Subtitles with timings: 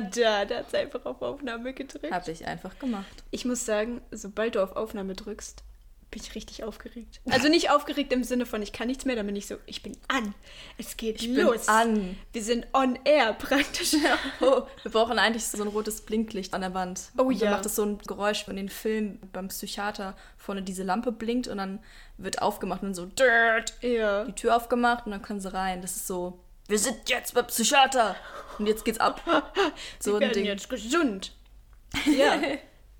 [0.00, 2.10] Tada, da hat sie einfach auf Aufnahme gedrückt.
[2.12, 3.06] Hab ich einfach gemacht.
[3.30, 5.62] Ich muss sagen, sobald du auf Aufnahme drückst,
[6.08, 7.20] bin ich richtig aufgeregt.
[7.28, 9.82] Also nicht aufgeregt im Sinne von, ich kann nichts mehr, dann bin ich so, ich
[9.82, 10.34] bin an.
[10.78, 11.66] Es geht Ich bin los.
[11.68, 12.16] an.
[12.32, 13.96] Wir sind on air praktisch.
[14.40, 17.10] Oh, wir brauchen eigentlich so ein rotes Blinklicht an der Wand.
[17.18, 17.50] Oh und dann ja.
[17.56, 21.58] macht es so ein Geräusch von den Film beim Psychiater vorne diese Lampe blinkt und
[21.58, 21.80] dann
[22.18, 23.10] wird aufgemacht und dann so
[23.82, 24.24] Ja.
[24.24, 25.82] die Tür aufgemacht und dann können sie rein.
[25.82, 26.38] Das ist so,
[26.68, 28.16] wir sind jetzt beim Psychiater
[28.58, 29.20] und jetzt geht's ab.
[30.00, 30.44] So Wir ein werden Ding.
[30.46, 31.32] jetzt gesund.
[32.06, 32.40] Ja,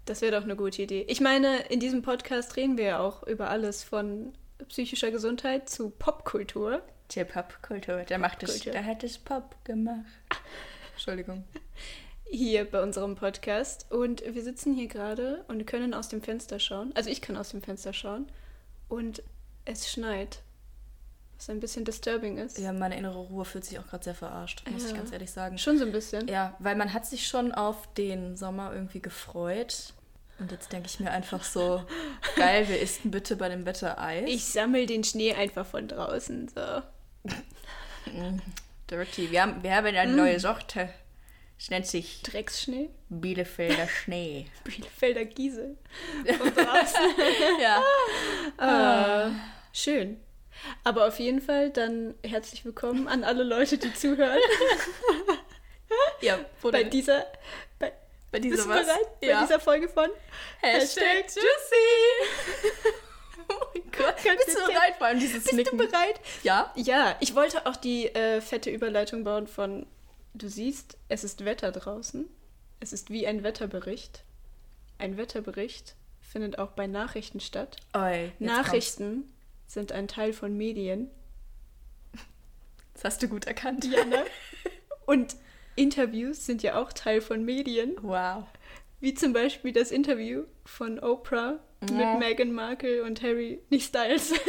[0.05, 1.05] das wäre doch eine gute Idee.
[1.09, 4.33] Ich meine, in diesem Podcast reden wir ja auch über alles von
[4.69, 6.83] psychischer Gesundheit zu Popkultur.
[7.14, 10.05] Der Popkultur, der macht es, der hat es Pop gemacht.
[10.95, 11.45] Entschuldigung.
[12.30, 13.91] hier bei unserem Podcast.
[13.91, 16.92] Und wir sitzen hier gerade und können aus dem Fenster schauen.
[16.95, 18.27] Also ich kann aus dem Fenster schauen.
[18.89, 19.23] Und
[19.64, 20.42] es schneit.
[21.39, 22.59] Was ein bisschen disturbing ist.
[22.59, 24.97] Ja, meine innere Ruhe fühlt sich auch gerade sehr verarscht, muss ich Ja.
[24.97, 25.59] ganz ehrlich sagen.
[25.59, 26.29] Schon so ein bisschen.
[26.29, 29.92] Ja, weil man hat sich schon auf den Sommer irgendwie gefreut.
[30.39, 31.84] Und jetzt denke ich mir einfach so,
[32.37, 34.25] geil, wer isst denn bitte bei dem Wetter Eis?
[34.29, 36.48] Ich sammle den Schnee einfach von draußen.
[36.48, 36.83] So.
[38.91, 39.31] Dirty.
[39.31, 40.89] Wir haben, wir haben eine neue Sorte.
[41.59, 42.91] Es nennt sich Drecksschnee.
[43.09, 44.47] Bielefelder Schnee.
[44.64, 45.77] Bielefelder Giesel.
[46.39, 47.01] Von draußen.
[47.62, 47.83] ja.
[48.59, 49.31] Ah,
[49.73, 50.19] schön.
[50.84, 54.39] Aber auf jeden Fall dann herzlich willkommen an alle Leute, die zuhören.
[56.20, 57.27] Ja, bei dieser,
[57.78, 57.92] bei,
[58.33, 58.86] bei bist dieser du was?
[58.86, 59.06] bereit?
[59.23, 59.34] Ja.
[59.41, 60.08] Bei dieser Folge von
[60.61, 61.45] Hashtag Juicy.
[63.48, 64.17] oh mein Gott.
[64.17, 65.78] Bist du bereit vor allem dieses Bist Nicken?
[65.78, 66.20] du bereit?
[66.42, 66.73] Ja.
[66.75, 69.86] Ja, ich wollte auch die äh, fette Überleitung bauen von,
[70.34, 72.29] du siehst, es ist Wetter draußen.
[72.80, 74.24] Es ist wie ein Wetterbericht.
[74.98, 77.77] Ein Wetterbericht findet auch bei Nachrichten statt.
[77.95, 79.33] Oi, Nachrichten
[79.66, 81.10] sind ein Teil von Medien.
[82.94, 83.84] Das hast du gut erkannt.
[83.84, 84.24] Ja, ne?
[85.06, 85.36] Und
[85.74, 87.96] Interviews sind ja auch Teil von Medien.
[88.00, 88.44] Wow.
[89.00, 91.58] Wie zum Beispiel das Interview von Oprah
[91.90, 92.12] Ja.
[92.14, 94.32] mit Meghan Markle und Harry, nicht Styles.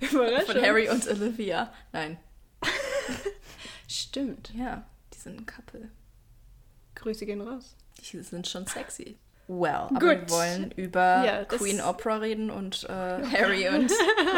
[0.00, 0.46] Überraschung.
[0.54, 1.72] Von Harry und Olivia.
[1.92, 2.16] Nein.
[3.88, 4.52] Stimmt.
[4.54, 5.90] Ja, die sind ein Couple.
[6.94, 7.76] Grüße gehen raus.
[7.98, 9.18] Die sind schon sexy.
[9.46, 10.00] Well, aber Gut.
[10.02, 13.92] wir wollen über Ja, Queen Oprah reden und äh, Harry und,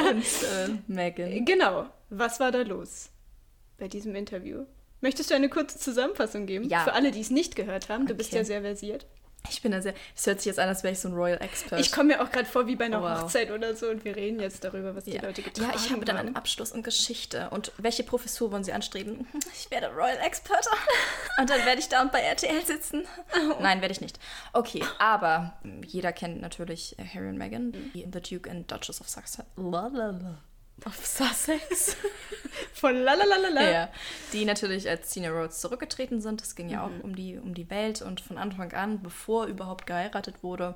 [0.08, 1.44] und äh, Meghan.
[1.44, 1.86] Genau.
[2.10, 3.10] Was war da los
[3.78, 4.64] bei diesem Interview?
[5.00, 6.68] Möchtest du eine kurze Zusammenfassung geben?
[6.68, 6.80] Ja.
[6.80, 8.06] Für alle, die es nicht gehört haben.
[8.06, 8.38] Du bist Okay.
[8.38, 9.06] ja sehr versiert.
[9.50, 9.94] Ich bin da sehr.
[10.14, 11.80] Es hört sich jetzt an, als wäre ich so ein Royal Expert.
[11.80, 13.22] Ich komme mir auch gerade vor wie bei einer Oh, wow.
[13.22, 15.22] Hochzeit oder so und wir reden jetzt darüber, was die ja.
[15.22, 16.26] Leute getragen ja, ich habe dann haben.
[16.28, 17.50] einen Abschluss in Geschichte.
[17.50, 19.26] Und welche Professur wollen Sie anstreben?
[19.58, 20.66] Ich werde Royal Expert.
[21.40, 23.04] Und dann werde ich da und bei RTL sitzen.
[23.60, 24.18] Nein, werde ich nicht.
[24.52, 25.54] Okay, aber
[25.84, 29.38] jeder kennt natürlich Harry und Meghan, die The Duke and Duchess of Sussex.
[30.84, 31.96] Of Sussex.
[32.74, 33.70] Von lalalala.
[33.70, 33.88] Ja,
[34.32, 36.42] die natürlich als Senior Rhodes zurückgetreten sind.
[36.42, 39.86] Es ging ja auch um die, um die Welt und von Anfang an, bevor überhaupt
[39.86, 40.74] geheiratet wurde,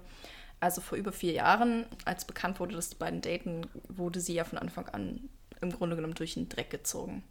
[0.58, 4.44] also vor über vier Jahren, als bekannt wurde, dass die beiden daten, wurde sie ja
[4.44, 5.28] von Anfang an
[5.60, 7.22] im Grunde genommen durch den Dreck gezogen.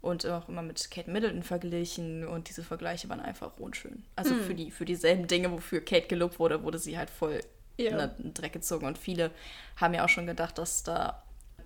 [0.00, 4.04] Und auch immer mit Kate Middleton verglichen und diese Vergleiche waren einfach unschön.
[4.16, 7.40] Also für, die, für dieselben Dinge, wofür Kate gelobt wurde, wurde sie halt voll
[7.78, 8.04] Ja.
[8.04, 8.86] in den Dreck gezogen.
[8.86, 9.30] Und viele
[9.76, 11.22] haben ja auch schon gedacht, dass da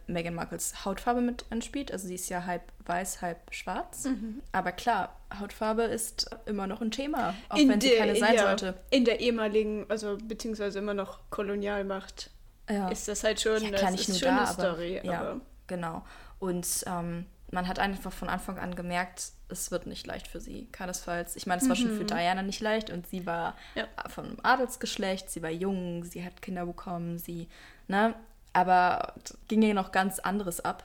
[0.08, 1.92] Meghan Markles Hautfarbe mit anspielt.
[1.92, 4.04] Also sie ist ja halb weiß, halb schwarz.
[4.04, 4.42] Mhm.
[4.52, 8.34] Aber klar, Hautfarbe ist immer noch ein Thema, auch in wenn sie der, keine sein
[8.34, 8.74] ja, sollte.
[8.90, 12.30] In der ehemaligen, also beziehungsweise immer noch Kolonialmacht,
[12.70, 12.88] Ja.
[12.88, 15.00] ist das halt schon, ja, klar, nicht nur da, eine aber, Story.
[15.04, 16.04] ja, Aber genau.
[16.38, 20.68] Und ähm, man hat einfach von Anfang an gemerkt, es wird nicht leicht für sie,
[20.72, 21.34] keinesfalls.
[21.36, 23.80] Ich meine, es war schon für Diana nicht leicht und sie war Mhm.
[23.80, 24.08] Ja.
[24.10, 27.48] von Adelsgeschlecht, sie war jung, sie hat Kinder bekommen, sie,
[27.86, 28.14] ne?
[28.58, 29.14] Aber
[29.48, 30.84] ging ja noch ganz anderes ab.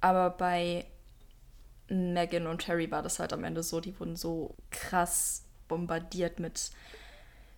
[0.00, 0.84] Aber bei
[1.88, 6.70] Meghan und Harry war das halt am Ende so, die wurden so krass bombardiert mit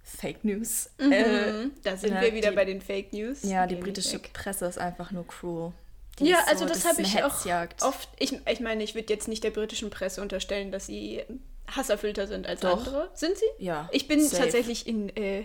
[0.02, 0.90] Fake News.
[0.98, 1.72] Äh, Mhm.
[1.82, 3.42] da sind ja, wir wieder die- bei den Fake News.
[3.42, 4.18] ja, die britische.
[4.18, 5.72] Presse ist einfach nur cruel.
[6.18, 7.44] Die Ja, also das ist habe ich auch
[7.82, 8.08] oft.
[8.18, 11.22] Ich, ich meine, ich würde jetzt nicht der britischen Presse unterstellen, dass sie
[11.68, 12.78] hasserfüllter sind als Doch.
[12.78, 13.10] andere.
[13.14, 13.44] Sind sie?
[13.64, 14.42] Ja, Ich bin safe.
[14.44, 15.44] tatsächlich in äh,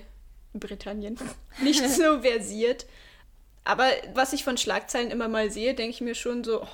[0.53, 1.17] Britannien
[1.61, 2.85] nicht so versiert.
[3.63, 6.67] Aber was ich von Schlagzeilen immer mal sehe, denke ich mir schon so, oh,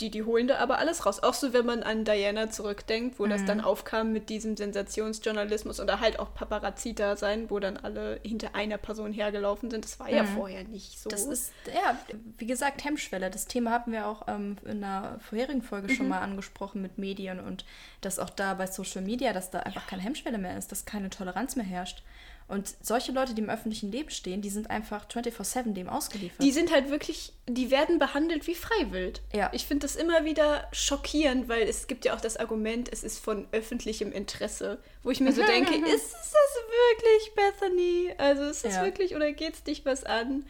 [0.00, 1.20] die, die holen da aber alles raus.
[1.24, 3.46] Auch so, wenn man an Diana zurückdenkt, wo das Mhm.
[3.46, 8.54] dann aufkam mit diesem Sensationsjournalismus oder halt auch Paparazzi da sein, wo dann alle hinter
[8.54, 9.84] einer Person hergelaufen sind.
[9.84, 11.08] Das war ja vorher nicht so.
[11.08, 11.10] Mhm.
[11.10, 11.98] Das ist, ja,
[12.38, 13.28] wie gesagt, Hemmschwelle.
[13.28, 17.40] Das Thema hatten wir auch ähm, in einer vorherigen Folge schon mal angesprochen mit Medien
[17.40, 17.64] und
[18.00, 21.10] dass auch da bei Social Media, dass da einfach keine Hemmschwelle mehr ist, dass keine
[21.10, 22.04] Toleranz mehr herrscht.
[22.48, 26.42] Und solche Leute, die im öffentlichen Leben stehen, die sind einfach 24-7 dem ausgeliefert.
[26.42, 29.20] Die sind halt wirklich, die werden behandelt wie Freiwild.
[29.34, 29.50] Ja.
[29.52, 33.22] Ich finde das immer wieder schockierend, weil es gibt ja auch das Argument, es ist
[33.22, 34.78] von öffentlichem Interesse.
[35.02, 36.56] Wo ich mir so denke, ist es das
[36.88, 38.14] wirklich, Bethany?
[38.16, 38.84] Also ist das Ja.
[38.84, 40.46] wirklich oder geht es dich was an,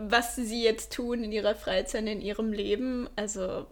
[0.00, 3.08] was sie jetzt tun in ihrer Freizeit, in ihrem Leben?
[3.14, 3.66] Also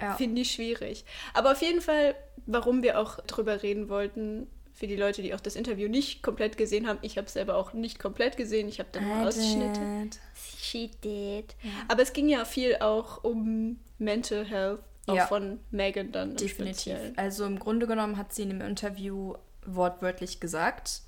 [0.00, 0.14] Ja.
[0.14, 1.04] finde ich schwierig.
[1.34, 2.14] Aber auf jeden Fall,
[2.46, 4.46] warum wir auch drüber reden wollten,
[4.80, 7.54] für die Leute, die auch das Interview nicht komplett gesehen haben, ich habe es selber
[7.56, 9.78] auch nicht komplett gesehen, ich habe dann nur Ausschnitte.
[10.04, 10.18] did.
[10.58, 11.54] She did.
[11.86, 15.26] Aber es ging ja viel auch um Mental Health, auch Ja.
[15.26, 16.30] von Megan dann.
[16.30, 16.80] im Definitiv.
[16.82, 17.18] Speziellen.
[17.18, 19.34] Also im Grunde genommen hat sie in dem Interview
[19.66, 21.02] wortwörtlich gesagt,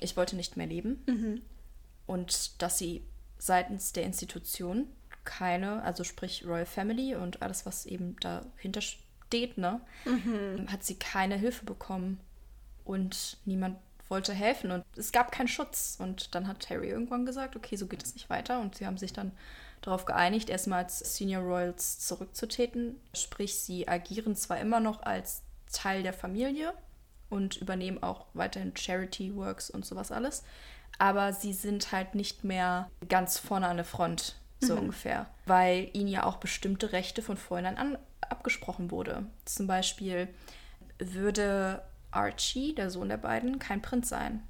[0.00, 1.02] ich wollte nicht mehr leben.
[1.06, 1.42] Mhm.
[2.06, 3.02] Und dass sie
[3.38, 4.86] seitens der Institution
[5.24, 10.70] keine, also sprich Royal Family und alles, was eben dahinter steht, ne, Mhm.
[10.70, 12.20] hat sie keine Hilfe bekommen.
[12.84, 15.96] Und niemand wollte helfen und es gab keinen Schutz.
[15.98, 18.60] Und dann hat Harry irgendwann gesagt, okay, so geht es nicht weiter.
[18.60, 19.32] Und sie haben sich dann
[19.80, 23.00] darauf geeinigt, erstmal als Senior Royals zurückzutreten.
[23.14, 25.42] Sprich, sie agieren zwar immer noch als
[25.72, 26.74] Teil der Familie
[27.32, 30.44] und übernehmen auch weiterhin Charity Works und sowas alles,
[30.98, 36.08] aber sie sind halt nicht mehr ganz vorne an der Front, so ungefähr, weil ihnen
[36.08, 39.24] ja auch bestimmte Rechte von vornherein an abgesprochen wurde.
[39.44, 40.28] Zum Beispiel
[40.98, 41.82] würde
[42.12, 44.42] Archie, der Sohn der beiden, kein Prinz sein.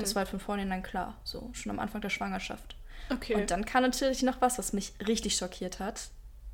[0.00, 2.76] Das war halt von vornherein klar, so schon am Anfang der Schwangerschaft.
[3.10, 3.34] Okay.
[3.34, 6.08] Und dann kam natürlich noch was, was mich richtig schockiert hat.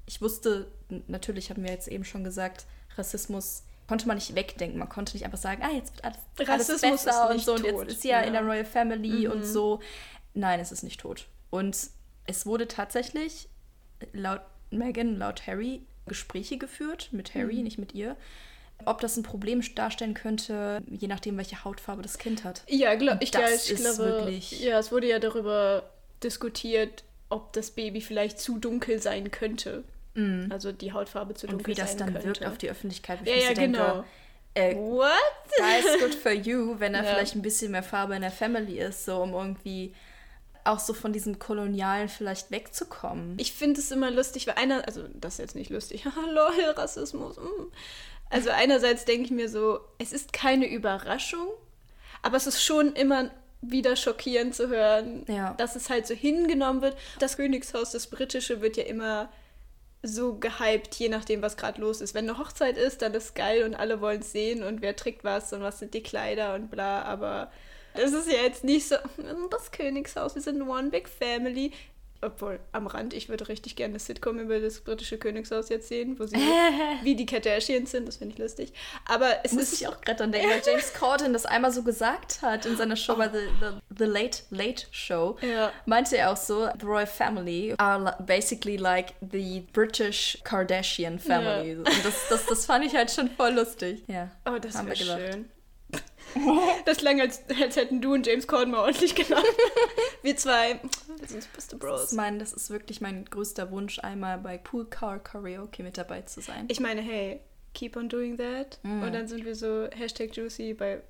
[0.05, 0.71] Ich wusste,
[1.07, 2.67] natürlich hatten wir jetzt eben schon gesagt,
[2.99, 4.79] Rassismus konnte man nicht wegdenken.
[4.79, 7.53] Man konnte nicht einfach sagen, ah, jetzt wird alles, alles Rassismus besser ist und so.
[7.55, 7.67] Und tot.
[7.85, 8.27] jetzt ist sie ja, Ja.
[8.27, 9.81] in der Royal Family und so.
[10.35, 11.27] Nein, es ist nicht tot.
[11.51, 11.77] Und
[12.27, 13.49] es wurde tatsächlich
[14.13, 14.41] laut
[14.71, 18.17] Meghan, laut Harry, Gespräche geführt mit Harry, nicht mit ihr.
[18.85, 22.63] Ob das ein Problem darstellen könnte, je nachdem, welche Hautfarbe das Kind hat.
[22.67, 25.85] ja, glaub, ich, das ja, ich ist glaube, wirklich- ja, es wurde ja darüber
[26.23, 29.85] diskutiert, ob das Baby vielleicht zu dunkel sein könnte.
[30.51, 32.27] Also die Hautfarbe zu Und dunkel wie das sein dann könnte.
[32.27, 33.21] wirkt auf die Öffentlichkeit.
[33.27, 34.05] Ja, ja, so denke, genau.
[34.53, 35.09] Äh, What?
[35.57, 37.15] guys, good for you, wenn da Ja.
[37.15, 39.95] vielleicht ein bisschen mehr Farbe in der Family ist, so um irgendwie
[40.65, 43.39] auch so von diesem Kolonialen vielleicht wegzukommen.
[43.39, 47.39] Ich finde es immer lustig, weil einer, also das ist jetzt nicht lustig, lol, Rassismus.
[47.39, 47.73] mm.
[48.33, 51.47] Also einerseits denke ich mir so, es ist keine Überraschung,
[52.23, 53.31] aber es ist schon immer
[53.61, 55.55] wieder schockierend zu hören, Ja.
[55.55, 56.97] dass es halt so hingenommen wird.
[57.21, 59.31] Das Königshaus, das britische, wird ja immer
[60.03, 62.13] so gehypt, je nachdem, was gerade los ist.
[62.15, 65.23] Wenn eine Hochzeit ist, dann ist geil und alle wollen es sehen und wer trägt
[65.23, 67.53] was und was sind die Kleider und bla, aber
[67.95, 68.97] es ist ja jetzt nicht so,
[69.51, 71.71] das Königshaus, wir sind one big family.
[72.25, 76.19] Obwohl, am Rand, ich würde richtig gerne eine Sitcom über das britische Königshaus jetzt sehen,
[76.21, 76.37] wo sie
[77.03, 78.73] wie die Kardashians sind, das finde ich lustig.
[79.07, 81.83] Aber es Muss ist ich auch gerade dran denken, weil James Corden das einmal so
[81.83, 83.67] gesagt hat in seiner Show bei The, the,
[83.99, 85.37] the Late Late Show.
[85.41, 85.73] Ja.
[85.85, 91.77] Meinte er auch so, the Royal Family are basically like the British Kardashian Family.
[91.77, 94.05] Und das, das, das fand ich halt schon voll lustig.
[94.07, 94.31] Ja.
[94.47, 94.99] Oh, das gelacht.
[95.01, 95.51] schön.
[96.85, 99.45] Das klang, als, als hätten du und James Corden mal ordentlich gelacht.
[100.23, 100.81] Wir zwei,
[101.19, 102.03] wir sind beste Das Bros.
[102.05, 106.23] ist, mein, das ist wirklich mein größter Wunsch, einmal bei Pool Car Karaoke mit dabei
[106.23, 106.67] zu sein.
[106.69, 107.41] Ich meine, hey,
[107.75, 108.79] keep on doing that.
[108.83, 109.03] Mhm.
[109.03, 111.03] Und dann sind wir so Hashtag Juicy bei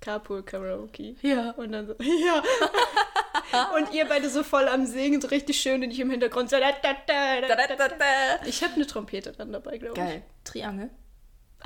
[0.00, 1.14] Carpool Karaoke.
[1.22, 1.52] ja.
[1.52, 2.42] Und dann so, ja.
[3.76, 6.56] und ihr beide so voll am Singen, so richtig schön und ich im Hintergrund so.
[6.58, 8.46] Da, da, da, da, da, da.
[8.46, 10.04] Ich habe eine Trompete dann dabei, glaube ich.
[10.04, 10.22] Geil.
[10.44, 10.90] Triangel.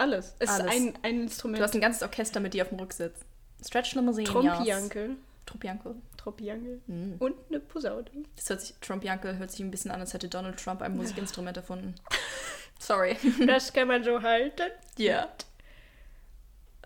[0.00, 0.34] Alles.
[0.38, 0.66] Es Alles.
[0.66, 1.62] ist ein, ein Du Instrument.
[1.62, 3.20] hast ein ganzes Orchester mit dir auf dem Rücksitz.
[3.64, 4.26] Stretch Limousine.
[4.28, 5.16] Trompiankel.
[5.46, 5.94] Trompiankel.
[6.16, 6.80] Trompiankel.
[6.86, 7.16] Mhm.
[7.18, 8.04] Und eine Posaune.
[8.36, 11.56] Das hört sich, Trumpiankel hört sich ein bisschen an, als hätte Donald Trump ein Musikinstrument
[11.56, 11.94] erfunden.
[12.78, 13.16] Sorry.
[13.46, 14.70] Das kann man so halten.
[14.96, 15.28] Ja.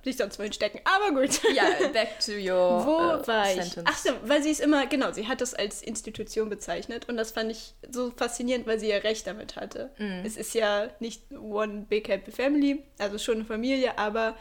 [0.04, 0.80] Sich sonst wohin stecken.
[0.84, 1.40] Aber gut.
[1.54, 3.62] Ja, back to your Wo äh, war ich?
[3.62, 3.84] sentence.
[3.86, 7.32] Ach so, weil sie es immer, genau, sie hat es als Institution bezeichnet und das
[7.32, 9.90] fand ich so faszinierend, weil sie ja recht damit hatte.
[9.98, 10.22] Mhm.
[10.24, 14.36] Es ist ja nicht one big happy family, also schon eine Familie, aber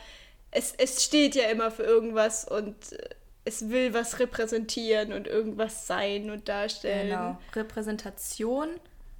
[0.51, 3.09] es, es steht ja immer für irgendwas und äh,
[3.45, 7.09] es will was repräsentieren und irgendwas sein und darstellen.
[7.09, 7.37] Genau.
[7.55, 8.69] Repräsentation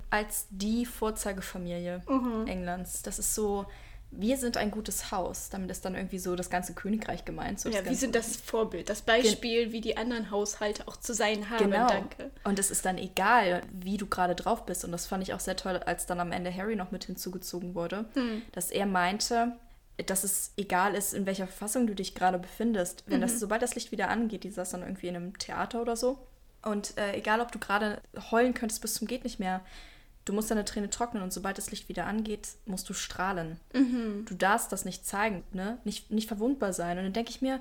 [0.10, 2.48] als die Vorzeigefamilie Mhm.
[2.48, 3.02] Englands.
[3.02, 3.66] Das ist so,
[4.16, 5.50] wir sind ein gutes Haus.
[5.50, 7.60] Damit ist dann irgendwie so das ganze Königreich gemeint.
[7.60, 11.50] So Ja, wir sind das Vorbild, das Beispiel, wie die anderen Haushalte auch zu sein
[11.50, 11.72] haben.
[11.72, 11.88] Genau.
[11.88, 12.32] Danke.
[12.44, 14.86] Und es ist dann egal, wie du gerade drauf bist.
[14.86, 17.76] Und das fand ich auch sehr toll, als dann am Ende Harry noch mit hinzugezogen
[17.76, 18.42] wurde, Hm.
[18.52, 19.54] dass er meinte,
[20.06, 23.04] dass es egal ist, in welcher Verfassung du dich gerade befindest.
[23.08, 23.22] Wenn Mhm.
[23.24, 26.18] das, sobald das Licht wieder angeht, die saß dann irgendwie in einem Theater oder so.
[26.64, 28.02] Und äh, egal, ob du gerade
[28.32, 29.62] heulen könntest bis zum geht nicht mehr,
[30.26, 33.60] du musst deine Träne trocknen und sobald das Licht wieder angeht, musst du strahlen.
[33.74, 34.26] Mhm.
[34.26, 35.78] Du darfst das nicht zeigen, ne?
[35.84, 36.98] Nicht, nicht verwundbar sein.
[36.98, 37.60] Und dann denke ich mir,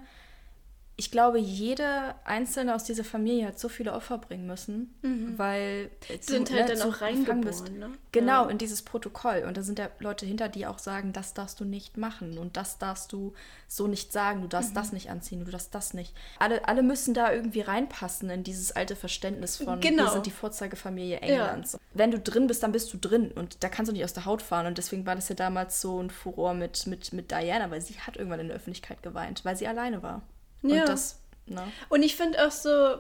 [0.97, 5.39] ich glaube, jede einzelne aus dieser Familie hat so viele Opfer bringen müssen, mhm.
[5.39, 7.91] weil sind du, halt ne, dann auch reingeboren, ne?
[8.13, 8.51] Genau, ja.
[8.51, 9.45] in dieses Protokoll.
[9.49, 12.59] Und da sind ja Leute hinter, die auch sagen, das darfst du nicht machen und
[12.59, 13.33] das darfst du
[13.69, 14.75] so nicht sagen, du darfst mhm.
[14.75, 16.15] das nicht anziehen, du darfst das nicht.
[16.39, 20.05] Alle, alle müssen da irgendwie reinpassen in dieses alte Verständnis von, genau.
[20.05, 21.73] wir sind die Vorzeigefamilie Englands.
[21.73, 21.79] Ja.
[21.95, 24.27] Wenn du drin bist, dann bist du drin und da kannst du nicht aus der
[24.27, 24.67] Haut fahren.
[24.67, 27.99] Und deswegen war das ja damals so ein Furor mit, mit, mit Diana, weil sie
[27.99, 30.21] hat irgendwann in der Öffentlichkeit geweint, weil sie alleine war.
[30.63, 30.81] Ja.
[30.81, 31.63] Und das, ne?
[31.89, 32.97] Und ich finde auch so,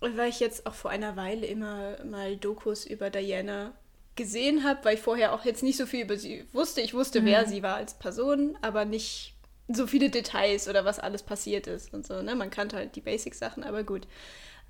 [0.00, 3.72] weil ich jetzt auch vor einer Weile immer mal Dokus über Diana
[4.16, 6.80] gesehen habe, weil ich vorher auch jetzt nicht so viel über sie wusste.
[6.80, 7.26] Ich wusste, mhm.
[7.26, 9.34] wer sie war als Person, aber nicht
[9.68, 12.22] so viele Details oder was alles passiert ist und so.
[12.22, 12.34] Ne?
[12.34, 14.06] Man kannte halt die Basic-Sachen, aber gut.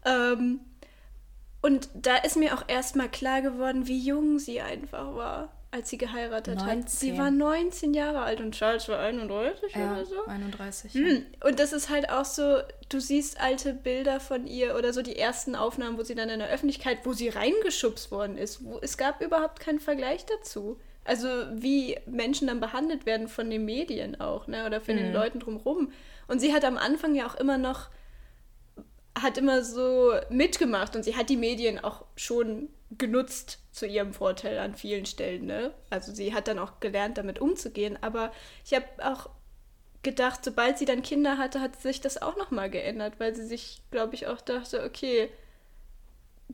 [0.05, 0.61] Ähm,
[1.63, 5.99] und da ist mir auch erstmal klar geworden, wie jung sie einfach war als sie
[5.99, 6.69] geheiratet 19.
[6.69, 6.91] hat.
[6.91, 10.25] Sie war 19 Jahre alt und Charles war 31 ja, oder so.
[10.27, 10.95] 31.
[10.95, 11.27] Hm.
[11.45, 12.59] Und das ist halt auch so,
[12.89, 16.41] du siehst alte Bilder von ihr oder so die ersten Aufnahmen, wo sie dann in
[16.41, 18.65] der Öffentlichkeit, wo sie reingeschubst worden ist.
[18.65, 20.79] Wo, es gab überhaupt keinen Vergleich dazu.
[21.05, 24.67] Also wie Menschen dann behandelt werden von den Medien auch, ne?
[24.67, 24.99] Oder von mhm.
[24.99, 25.93] den Leuten drumherum.
[26.27, 27.89] Und sie hat am Anfang ja auch immer noch,
[29.17, 34.59] hat immer so mitgemacht und sie hat die Medien auch schon genutzt zu ihrem Vorteil
[34.59, 35.47] an vielen Stellen.
[35.47, 35.73] Ne?
[35.91, 37.99] Also sie hat dann auch gelernt, damit umzugehen.
[38.03, 38.33] Aber
[38.65, 39.31] ich habe auch
[40.03, 43.83] gedacht, sobald sie dann Kinder hatte, hat sich das auch nochmal geändert, weil sie sich,
[43.91, 45.31] glaube ich, auch dachte, okay,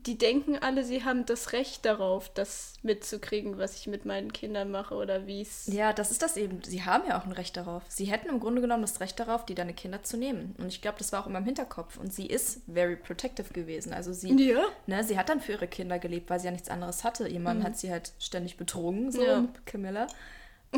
[0.05, 4.69] die denken alle, sie haben das Recht darauf, das mitzukriegen, was ich mit meinen Kindern
[4.69, 5.67] mache oder wie es.
[5.67, 6.61] Ja, das ist das eben.
[6.63, 7.83] Sie haben ja auch ein Recht darauf.
[7.87, 10.55] Sie hätten im Grunde genommen das Recht darauf, die deine Kinder zu nehmen.
[10.59, 11.97] Und ich glaube, das war auch immer im Hinterkopf.
[11.97, 13.93] Und sie ist very protective gewesen.
[13.93, 14.63] Also sie, ja.
[14.85, 17.27] ne, sie hat dann für ihre Kinder gelebt, weil sie ja nichts anderes hatte.
[17.27, 17.63] Ihr Mann mhm.
[17.63, 19.45] hat sie halt ständig betrogen, so ja.
[19.65, 20.07] Camilla.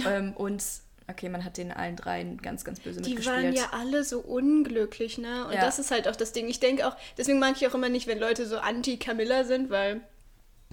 [0.05, 0.63] ähm, und
[1.09, 3.39] Okay, man hat den allen dreien ganz, ganz böse die mitgespielt.
[3.39, 5.47] Die waren ja alle so unglücklich, ne?
[5.47, 5.61] Und ja.
[5.61, 6.47] das ist halt auch das Ding.
[6.47, 10.01] Ich denke auch, deswegen mag ich auch immer nicht, wenn Leute so anti-Camilla sind, weil.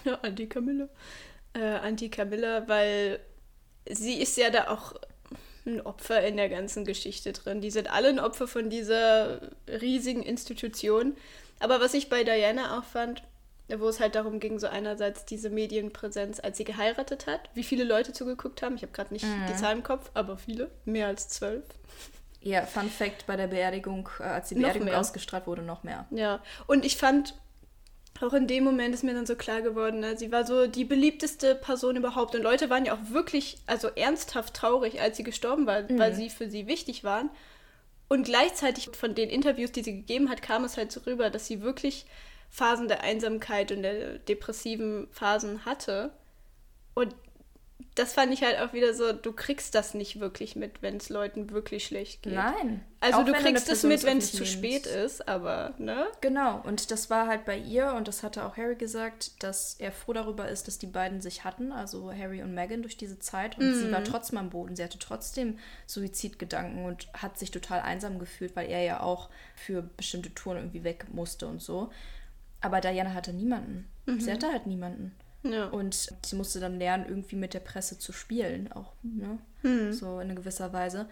[0.05, 0.89] Ja, anti-Camilla.
[1.55, 3.19] Äh, anti-Camilla, weil
[3.89, 4.95] sie ist ja da auch
[5.65, 7.63] ein Opfer in der ganzen Geschichte drin.
[7.63, 11.17] Die sind alle ein Opfer von dieser riesigen Institution.
[11.61, 13.23] Aber was ich bei Diana auch fand,
[13.69, 17.85] wo es halt darum ging, so einerseits diese Medienpräsenz, als sie geheiratet hat, wie viele
[17.85, 18.77] Leute zugeguckt haben.
[18.77, 19.47] Ich habe gerade nicht mhm.
[19.49, 21.65] die Zahl im Kopf, aber viele, mehr als zwölf.
[22.41, 26.07] Ja, Fun Fact bei der Beerdigung, äh, als die Beerdigung ausgestrahlt wurde, noch mehr.
[26.11, 27.35] Ja, und ich fand,
[28.21, 30.17] auch in dem Moment ist mir dann so klar geworden, ne?
[30.17, 32.37] sie war so die beliebteste Person überhaupt.
[32.37, 35.99] Und Leute waren ja auch wirklich, also ernsthaft traurig, als sie gestorben war, mhm.
[35.99, 37.31] weil sie für sie wichtig waren.
[38.09, 41.49] Und gleichzeitig von den Interviews, die sie gegeben hat, kam es halt so rüber, dass
[41.49, 42.07] sie wirklich
[42.49, 46.11] Phasen der Einsamkeit und der depressiven Phasen hatte.
[46.95, 47.15] Und
[47.95, 51.09] das fand ich halt auch wieder so, du kriegst das nicht wirklich mit, wenn es
[51.09, 52.35] Leuten wirklich schlecht geht.
[52.35, 52.85] Nein.
[53.01, 56.07] Also du kriegst es mit, wenn es zu spät ist, aber, ne?
[56.21, 59.93] Genau, und das war halt bei ihr, und das hatte auch Harry gesagt, dass er
[59.93, 63.59] froh darüber ist, dass die beiden sich hatten, also Harry und Meghan durch diese Zeit.
[63.59, 63.75] Und mm.
[63.75, 64.05] sie war mhm.
[64.05, 64.77] trotzdem am Boden.
[64.77, 69.83] Sie hatte trotzdem Suizidgedanken und hat sich total einsam gefühlt, weil er ja auch für
[69.83, 71.91] bestimmte Touren irgendwie weg musste und so.
[72.67, 73.87] Aber Diana hatte niemanden.
[74.07, 74.21] Mhm.
[74.21, 75.15] Sie hatte halt niemanden.
[75.45, 75.67] Ja.
[75.67, 79.39] Und sie musste dann lernen, irgendwie mit der Presse zu spielen, auch, ne?
[79.63, 79.93] Mhm.
[79.93, 81.09] So in gewisser Weise.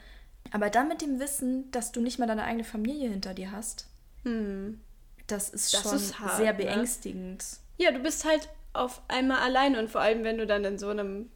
[0.51, 3.87] Aber dann mit dem Wissen, dass du nicht mal deine eigene Familie hinter dir hast,
[4.25, 4.81] mhm.
[5.29, 6.59] das ist das schon ist hart, sehr ne?
[6.59, 7.39] beängstigend.
[7.79, 7.85] Ne?
[7.85, 10.89] Ja, du bist halt auf einmal alleine und vor allem, wenn du dann in so
[10.89, 11.31] einem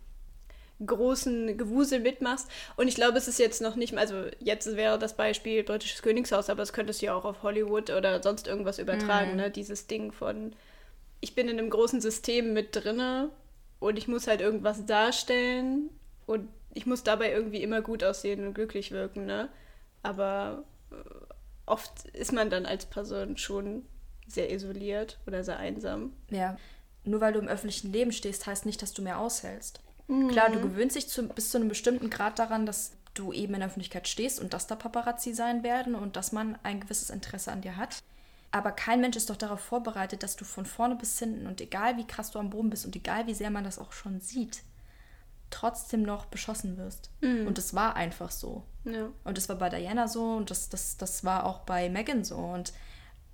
[0.84, 2.48] großen Gewusel mitmachst.
[2.76, 6.50] Und ich glaube, es ist jetzt noch nicht, also jetzt wäre das Beispiel britisches Königshaus,
[6.50, 9.36] aber es könntest du ja auch auf Hollywood oder sonst irgendwas übertragen, mhm.
[9.36, 9.50] ne?
[9.50, 10.54] Dieses Ding von,
[11.20, 13.30] ich bin in einem großen System mit drinne
[13.80, 15.90] und ich muss halt irgendwas darstellen
[16.26, 19.48] und ich muss dabei irgendwie immer gut aussehen und glücklich wirken, ne?
[20.02, 20.94] Aber äh,
[21.66, 23.84] oft ist man dann als Person schon
[24.28, 26.12] sehr isoliert oder sehr einsam.
[26.30, 26.56] Ja.
[27.04, 29.80] Nur weil du im öffentlichen Leben stehst, heißt nicht, dass du mehr aushältst.
[30.08, 30.28] Mhm.
[30.28, 33.60] Klar, du gewöhnst dich zu, bis zu einem bestimmten Grad daran, dass du eben in
[33.60, 37.52] der Öffentlichkeit stehst und dass da Paparazzi sein werden und dass man ein gewisses Interesse
[37.52, 38.02] an dir hat.
[38.50, 41.96] Aber kein Mensch ist doch darauf vorbereitet, dass du von vorne bis hinten und egal
[41.98, 44.62] wie krass du am Boden bist und egal wie sehr man das auch schon sieht,
[45.50, 47.10] trotzdem noch beschossen wirst.
[47.20, 47.46] Mhm.
[47.46, 48.64] Und es war einfach so.
[48.84, 49.10] Ja.
[49.24, 52.36] Und das war bei Diana so und das, das, das war auch bei Megan so.
[52.36, 52.72] Und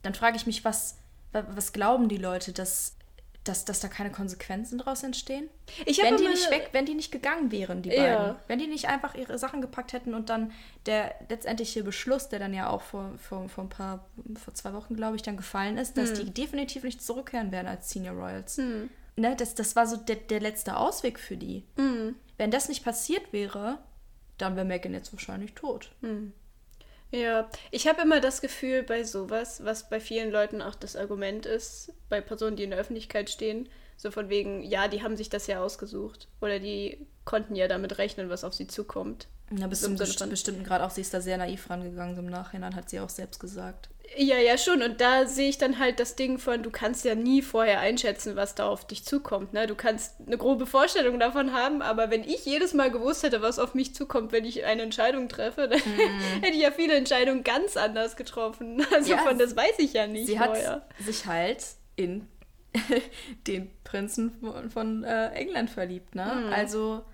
[0.03, 0.99] dann frage ich mich, was,
[1.33, 2.97] was glauben die Leute, dass
[3.45, 5.49] dass, dass da keine Konsequenzen daraus entstehen?
[5.85, 8.17] Ich wenn die nicht weg, wenn die nicht gegangen wären, die ja.
[8.17, 8.37] beiden.
[8.49, 10.53] Wenn die nicht einfach ihre Sachen gepackt hätten und dann
[10.87, 14.07] der letztendliche Beschluss, der dann ja auch vor, vor, vor ein paar,
[14.43, 16.27] vor zwei Wochen, glaube ich, dann gefallen ist, dass hm.
[16.27, 18.57] die definitiv nicht zurückkehren werden als Senior Royals.
[18.57, 18.89] Hm.
[19.17, 21.65] Ne, das, das war so der, der letzte Ausweg für die.
[21.77, 22.17] Hm.
[22.37, 23.79] Wenn das nicht passiert wäre,
[24.39, 25.93] dann wäre Megan jetzt wahrscheinlich tot.
[26.01, 26.33] Hm.
[27.15, 31.47] Ja, ich habe immer das Gefühl bei sowas, was bei vielen Leuten auch das Argument
[31.47, 35.29] ist, bei Personen, die in der Öffentlichkeit stehen, so von wegen, ja, die haben sich
[35.29, 36.27] das ja ausgesucht.
[36.41, 39.29] Oder die konnten ja damit rechnen, was auf sie zukommt.
[39.59, 42.15] Ja, bis zum besti bestimmten Grad auch, sie ist da sehr naiv rangegangen.
[42.15, 43.89] So Im Nachhinein hat sie auch selbst gesagt.
[44.17, 44.83] Ja, ja, schon.
[44.83, 48.37] Und da sehe ich dann halt das Ding von, du kannst ja nie vorher einschätzen,
[48.37, 49.53] was da auf dich zukommt.
[49.53, 49.67] Ne?
[49.67, 53.59] Du kannst eine grobe Vorstellung davon haben, aber wenn ich jedes Mal gewusst hätte, was
[53.59, 56.41] auf mich zukommt, wenn ich eine Entscheidung treffe, dann mm.
[56.43, 58.85] hätte ich ja viele Entscheidungen ganz anders getroffen.
[58.95, 60.73] Also ja, von das weiß ich ja nicht sie vorher.
[60.73, 61.65] hat sich halt
[61.97, 62.29] in
[63.47, 66.47] den Prinzen von, von äh, England verliebt, ne?
[66.49, 66.53] Mm.
[66.53, 67.05] Also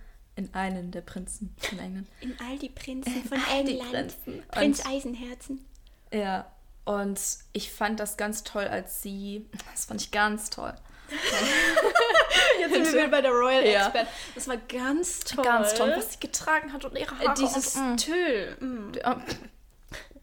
[0.40, 2.08] in einen der Prinzen von England.
[2.20, 3.90] In all die Prinzen von England.
[4.24, 4.42] Prinzen.
[4.48, 5.66] Prinz Eisenherzen.
[6.12, 6.50] Ja,
[6.84, 7.20] und
[7.52, 9.46] ich fand das ganz toll, als sie.
[9.70, 10.74] Das fand ich ganz toll.
[12.60, 13.86] Jetzt sind wir wieder bei der Royal ja.
[13.86, 14.06] Expert.
[14.34, 15.44] Das war ganz toll.
[15.44, 17.34] Ganz toll, was sie getragen hat und ihre Haare.
[17.36, 17.96] Dieses und, mm.
[17.96, 18.56] Tüll.
[18.60, 18.92] Mm.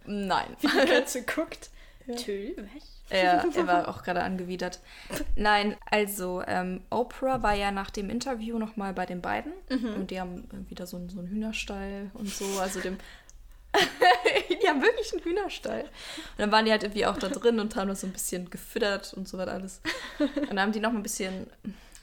[0.06, 0.58] Nein.
[0.62, 1.70] Wie die Katze guckt.
[2.08, 2.16] Ja.
[2.16, 2.56] Tüll?
[2.74, 2.97] Was?
[3.10, 4.80] Ja, er war auch gerade angewidert.
[5.36, 9.94] Nein, also ähm, Oprah war ja nach dem Interview nochmal bei den beiden mhm.
[9.96, 12.98] und die haben wieder so, so einen Hühnerstall und so, also dem
[14.62, 15.82] die haben wirklich einen Hühnerstall.
[15.82, 18.50] Und dann waren die halt irgendwie auch da drin und haben das so ein bisschen
[18.50, 19.82] gefüttert und so was alles.
[20.20, 21.48] Und dann haben die noch ein bisschen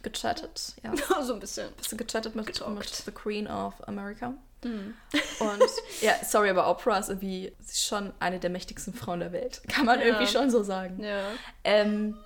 [0.03, 0.75] gechattet.
[0.83, 0.95] Ja.
[1.23, 1.69] so ein bisschen.
[1.69, 4.35] Ein bisschen gechattet mit, mit The Queen of America.
[4.65, 4.95] Mhm.
[5.39, 9.63] Und ja, sorry, aber Oprah ist irgendwie ist schon eine der mächtigsten Frauen der Welt.
[9.69, 10.07] Kann man ja.
[10.07, 11.03] irgendwie schon so sagen.
[11.03, 11.31] Ja.
[11.63, 12.17] Ähm,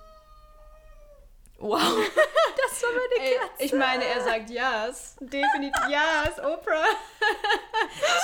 [1.57, 1.79] wow.
[1.79, 3.63] das war meine Ey, Katze.
[3.63, 5.15] Ich meine, er sagt yes.
[5.19, 6.85] Definitiv yes, Oprah.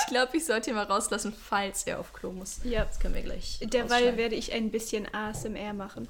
[0.00, 2.60] ich glaube, ich sollte ihn mal rauslassen, falls er auf Klo muss.
[2.64, 2.84] Ja.
[2.84, 3.60] Das können wir gleich.
[3.62, 6.08] Derweil werde ich ein bisschen ASMR machen.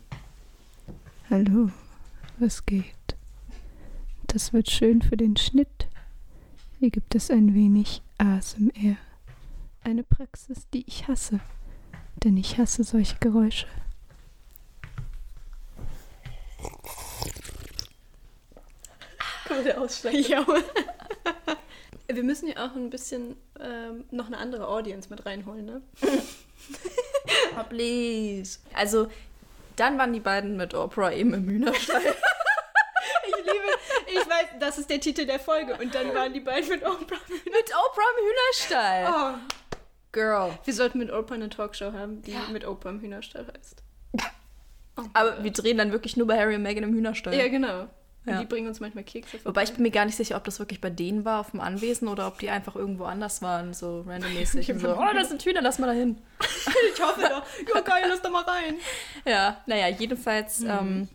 [1.29, 1.71] Hallo,
[2.39, 2.95] was geht?
[4.29, 5.89] Das wird schön für den Schnitt.
[6.79, 8.97] Hier gibt es ein wenig ASMR.
[9.85, 11.41] Eine Praxis, die ich hasse,
[12.25, 13.67] denn ich hasse solche Geräusche.
[19.49, 20.15] Gute Ausschlag.
[20.15, 20.45] Ja.
[22.09, 25.83] Wir müssen ja auch ein bisschen ähm, noch eine andere Audience mit reinholen, ne?
[27.57, 28.61] oh, please.
[28.75, 29.09] Also,
[29.77, 32.03] dann waren die beiden mit Oprah eben im Hühnerstall.
[34.37, 35.77] weiß, das ist der Titel der Folge.
[35.77, 36.97] Und dann waren die beiden mit Oprah
[37.29, 39.07] Mit Oprah im Hühnerstall.
[39.09, 39.57] Oh.
[40.13, 40.59] Girl.
[40.65, 42.41] Wir sollten mit Oprah eine Talkshow haben, die ja.
[42.51, 43.83] mit Oprah im Hühnerstall heißt.
[44.97, 45.45] Oh Aber Gott.
[45.45, 47.35] wir drehen dann wirklich nur bei Harry und Meghan im Hühnerstall.
[47.35, 47.89] Ja, genau.
[48.27, 48.41] Ja.
[48.41, 49.51] Die bringen uns manchmal Kekse vorbei.
[49.51, 51.61] Wobei ich bin mir gar nicht sicher, ob das wirklich bei denen war auf dem
[51.61, 54.67] Anwesen oder ob die einfach irgendwo anders waren, so randommäßig.
[54.79, 56.19] so, oh, das sind Hühner, lass mal da hin.
[56.95, 57.45] ich hoffe doch.
[57.73, 58.79] Ja, geil, lass da mal rein.
[59.25, 60.71] Ja, naja, jedenfalls mhm.
[60.71, 61.09] ähm,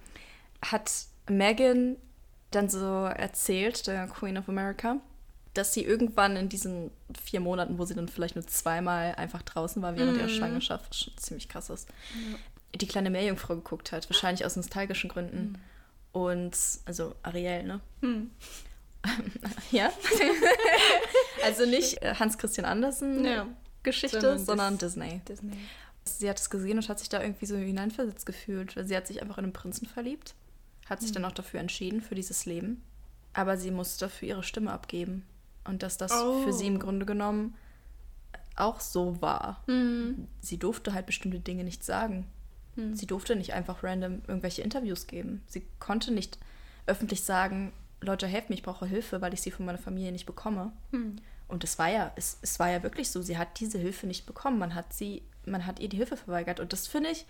[0.65, 0.89] hat
[1.27, 1.97] Megan
[2.51, 4.97] dann so erzählt, der Queen of America,
[5.53, 9.81] dass sie irgendwann in diesen vier Monaten, wo sie dann vielleicht nur zweimal einfach draußen
[9.81, 10.19] war während mhm.
[10.19, 12.37] ihrer Schwangerschaft, was schon ziemlich krass ist, ja.
[12.79, 15.53] die kleine Meerjungfrau geguckt hat, wahrscheinlich aus nostalgischen Gründen.
[15.53, 15.55] Mhm.
[16.13, 17.79] Und, also Ariel, ne?
[18.01, 18.31] Hm.
[19.71, 19.91] ja.
[21.43, 23.47] also nicht äh, Hans Christian Andersen ja.
[23.83, 25.21] Geschichte, sondern, sondern Disney.
[25.27, 25.57] Disney.
[26.03, 28.75] Sie hat es gesehen und hat sich da irgendwie so hineinversetzt gefühlt.
[28.83, 30.35] Sie hat sich einfach in einen Prinzen verliebt,
[30.91, 31.15] hat sich mhm.
[31.15, 32.83] dann auch dafür entschieden, für dieses Leben.
[33.33, 35.25] Aber sie musste dafür ihre Stimme abgeben.
[35.63, 36.43] Und dass das oh.
[36.43, 37.55] für sie im Grunde genommen
[38.55, 39.63] auch so war.
[39.67, 40.27] Mhm.
[40.41, 42.27] Sie durfte halt bestimmte Dinge nicht sagen.
[42.75, 42.95] Hm.
[42.95, 45.41] Sie durfte nicht einfach random irgendwelche Interviews geben.
[45.47, 46.37] Sie konnte nicht
[46.85, 50.25] öffentlich sagen, Leute, helft mir, ich brauche Hilfe, weil ich sie von meiner Familie nicht
[50.25, 50.71] bekomme.
[50.91, 51.17] Hm.
[51.47, 54.25] Und es war ja, es, es war ja wirklich so, sie hat diese Hilfe nicht
[54.25, 54.57] bekommen.
[54.57, 56.59] Man hat sie, man hat ihr die Hilfe verweigert.
[56.59, 57.25] Und das finde ich,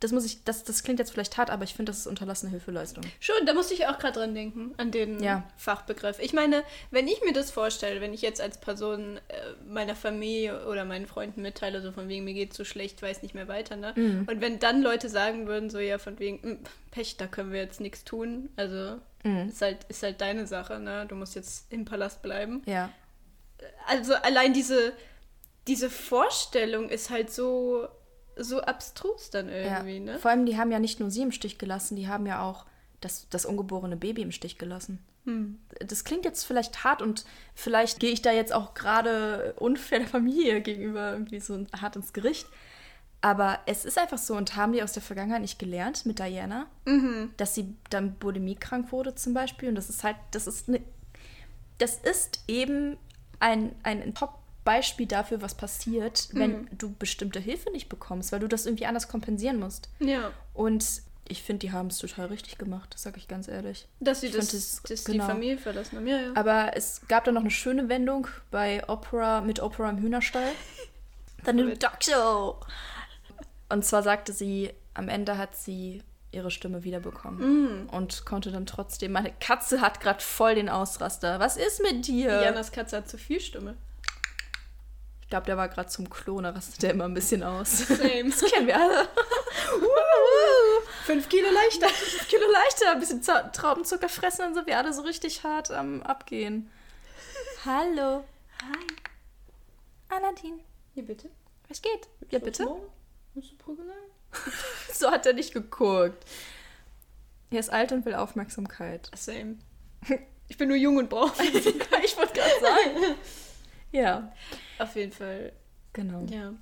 [0.00, 2.50] das muss ich, das, das klingt jetzt vielleicht hart, aber ich finde, das ist unterlassene
[2.50, 3.04] Hilfeleistung.
[3.20, 5.44] Schon, da musste ich auch gerade dran denken, an den ja.
[5.56, 6.18] Fachbegriff.
[6.18, 9.32] Ich meine, wenn ich mir das vorstelle, wenn ich jetzt als Person äh,
[9.66, 13.34] meiner Familie oder meinen Freunden mitteile, so von wegen, mir geht so schlecht, weiß nicht
[13.34, 13.92] mehr weiter, ne?
[13.96, 14.26] Mhm.
[14.28, 16.58] Und wenn dann Leute sagen würden, so ja, von wegen, hm,
[16.90, 19.48] Pech, da können wir jetzt nichts tun, also mhm.
[19.48, 21.06] ist, halt, ist halt deine Sache, ne?
[21.06, 22.62] Du musst jetzt im Palast bleiben.
[22.66, 22.90] Ja.
[23.86, 24.92] Also allein diese,
[25.66, 27.88] diese Vorstellung ist halt so
[28.36, 30.12] so abstrus dann irgendwie, ja.
[30.12, 30.18] ne?
[30.18, 32.66] Vor allem, die haben ja nicht nur sie im Stich gelassen, die haben ja auch
[33.00, 34.98] das, das ungeborene Baby im Stich gelassen.
[35.24, 35.58] Hm.
[35.80, 40.08] Das klingt jetzt vielleicht hart und vielleicht gehe ich da jetzt auch gerade unfair der
[40.08, 42.46] Familie gegenüber irgendwie so hart ins Gericht.
[43.20, 46.66] Aber es ist einfach so und haben die aus der Vergangenheit nicht gelernt mit Diana,
[46.84, 47.30] mhm.
[47.38, 49.70] dass sie dann bulimiekrank wurde zum Beispiel.
[49.70, 50.82] Und das ist halt, das ist eine,
[51.78, 52.98] das ist eben
[53.40, 56.68] ein, ein Top Beispiel dafür, was passiert, wenn mhm.
[56.72, 59.90] du bestimmte Hilfe nicht bekommst, weil du das irgendwie anders kompensieren musst.
[60.00, 60.32] Ja.
[60.54, 63.88] Und ich finde, die haben es total richtig gemacht, das sage ich ganz ehrlich.
[64.00, 65.24] Dass sie das, das, das genau.
[65.24, 66.32] die Familie verlassen haben, ja, ja.
[66.34, 70.52] Aber es gab dann noch eine schöne Wendung bei Opera, mit Opera im Hühnerstall.
[71.52, 72.60] New Dog Show.
[73.68, 77.84] Und zwar sagte sie, am Ende hat sie ihre Stimme wiederbekommen.
[77.84, 77.88] Mm.
[77.90, 79.12] Und konnte dann trotzdem.
[79.12, 81.38] Meine Katze hat gerade voll den Ausraster.
[81.38, 82.42] Was ist mit dir?
[82.42, 83.76] Janas Katze hat zu viel Stimme.
[85.34, 87.78] Ich glaube, der war gerade zum Klo, da rastet der immer ein bisschen aus.
[87.88, 88.30] Same.
[88.30, 89.08] Das kennen wir alle.
[91.06, 91.88] Fünf Kilo leichter.
[91.88, 96.04] Fünf Kilo leichter, ein bisschen Traubenzucker fressen, dann sind wir alle so richtig hart am
[96.04, 96.70] Abgehen.
[97.66, 98.22] Hallo.
[98.62, 100.16] Hi.
[100.16, 100.60] Aladdin.
[100.92, 101.28] Hier bitte.
[101.66, 102.06] Was geht?
[102.30, 102.62] Ja, bitte.
[102.62, 103.42] Du
[104.92, 106.24] so hat er nicht geguckt.
[107.50, 109.10] Er ist alt und will Aufmerksamkeit.
[109.16, 109.58] Same.
[110.46, 112.04] Ich bin nur jung und brauche Aufmerksamkeit.
[112.04, 113.16] ich wollte gerade sagen.
[113.94, 114.32] Ja.
[114.78, 115.52] Auf jeden Fall.
[115.92, 116.26] Genau.
[116.30, 116.52] Ja.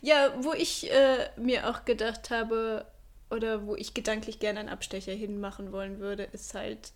[0.00, 2.86] Ja, wo ich äh, mir auch gedacht habe,
[3.30, 6.92] oder wo ich gedanklich gerne einen Abstecher hinmachen wollen würde, ist halt,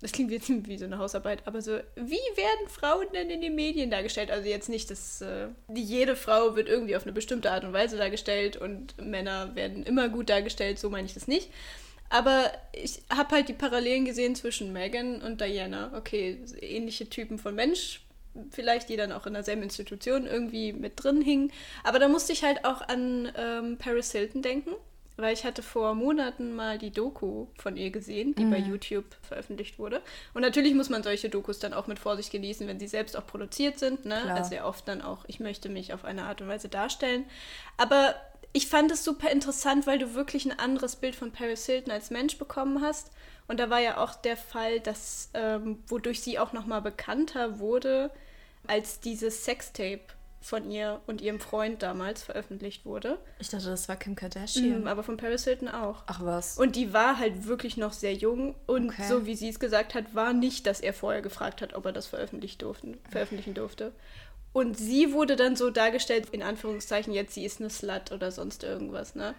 [0.00, 3.54] das klingt jetzt wie so eine Hausarbeit, aber so, wie werden Frauen denn in den
[3.54, 4.30] Medien dargestellt?
[4.30, 7.96] Also jetzt nicht, dass äh, jede Frau wird irgendwie auf eine bestimmte Art und Weise
[7.96, 11.50] dargestellt und Männer werden immer gut dargestellt, so meine ich das nicht.
[12.08, 15.92] Aber ich habe halt die Parallelen gesehen zwischen Megan und Diana.
[15.96, 18.05] Okay, ähnliche Typen von Mensch,
[18.50, 21.52] vielleicht die dann auch in derselben Institution irgendwie mit drin hingen.
[21.84, 24.70] Aber da musste ich halt auch an ähm, Paris Hilton denken,
[25.16, 28.50] weil ich hatte vor Monaten mal die Doku von ihr gesehen, die mhm.
[28.50, 30.02] bei YouTube veröffentlicht wurde.
[30.34, 33.26] Und natürlich muss man solche Dokus dann auch mit Vorsicht genießen, wenn sie selbst auch
[33.26, 34.04] produziert sind.
[34.04, 34.22] Ne?
[34.30, 37.24] Also sehr oft dann auch, ich möchte mich auf eine Art und Weise darstellen.
[37.78, 38.14] Aber
[38.52, 42.10] ich fand es super interessant, weil du wirklich ein anderes Bild von Paris Hilton als
[42.10, 43.10] Mensch bekommen hast.
[43.48, 48.10] Und da war ja auch der Fall, dass, ähm, wodurch sie auch nochmal bekannter wurde,
[48.68, 50.02] als dieses Sextape
[50.40, 53.18] von ihr und ihrem Freund damals veröffentlicht wurde.
[53.40, 54.84] Ich dachte, das war Kim Kardashian.
[54.84, 56.04] Mm, aber von Paris Hilton auch.
[56.06, 56.56] Ach was.
[56.56, 59.08] Und die war halt wirklich noch sehr jung und okay.
[59.08, 61.92] so wie sie es gesagt hat, war nicht, dass er vorher gefragt hat, ob er
[61.92, 62.94] das veröffentlichen durfte.
[63.10, 63.92] Veröffentlichen durfte.
[64.52, 68.62] Und sie wurde dann so dargestellt, in Anführungszeichen, jetzt sie ist eine Slut oder sonst
[68.62, 69.34] irgendwas, ne?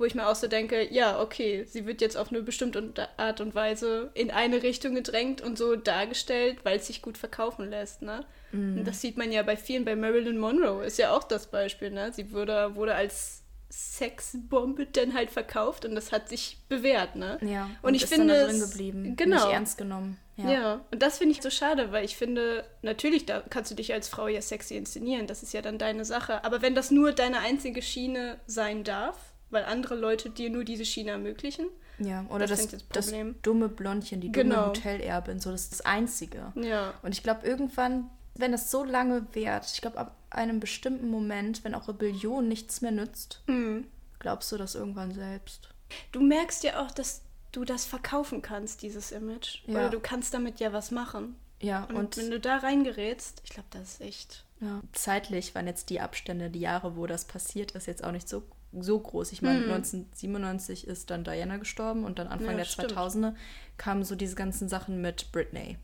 [0.00, 3.40] Wo ich mir auch so denke, ja, okay, sie wird jetzt auf eine bestimmte Art
[3.42, 8.00] und Weise in eine Richtung gedrängt und so dargestellt, weil es sich gut verkaufen lässt,
[8.00, 8.24] ne?
[8.52, 8.78] Mm.
[8.78, 11.90] Und das sieht man ja bei vielen, bei Marilyn Monroe ist ja auch das Beispiel,
[11.90, 12.12] ne?
[12.12, 17.38] Sie wurde, wurde als Sexbombe dann halt verkauft und das hat sich bewährt, ne?
[17.42, 17.64] Ja.
[17.82, 19.44] Und, und ich ist finde dann da drin geblieben, genau.
[19.44, 20.16] nicht ernst genommen.
[20.36, 20.50] Ja.
[20.50, 20.80] ja.
[20.90, 24.08] und das finde ich so schade, weil ich finde, natürlich da kannst du dich als
[24.08, 26.42] Frau ja sexy inszenieren, das ist ja dann deine Sache.
[26.42, 30.84] Aber wenn das nur deine einzige Schiene sein darf, weil andere Leute dir nur diese
[30.84, 31.66] Schiene ermöglichen.
[31.98, 34.68] Ja, oder das, das, das, dumme Blondchen, die dumme genau.
[34.68, 36.52] Hotelerbin, so das ist das Einzige.
[36.54, 36.94] Ja.
[37.02, 41.62] Und ich glaube, irgendwann, wenn das so lange währt, ich glaube, ab einem bestimmten Moment,
[41.64, 43.86] wenn auch Rebellion nichts mehr nützt, mhm.
[44.18, 45.68] glaubst du das irgendwann selbst.
[46.12, 49.62] Du merkst ja auch, dass du das verkaufen kannst, dieses Image.
[49.66, 49.74] Ja.
[49.74, 51.36] Oder du kannst damit ja was machen.
[51.60, 54.44] Ja, und, und wenn du da reingerätst, ich glaube, das ist echt.
[54.60, 54.80] Ja.
[54.92, 58.42] Zeitlich waren jetzt die Abstände, die Jahre, wo das passiert ist, jetzt auch nicht so
[58.78, 59.32] so groß.
[59.32, 59.72] Ich meine, mhm.
[59.72, 62.92] 1997 ist dann Diana gestorben und dann Anfang ja, der stimmt.
[62.92, 63.34] 2000er
[63.76, 65.78] kamen so diese ganzen Sachen mit Britney,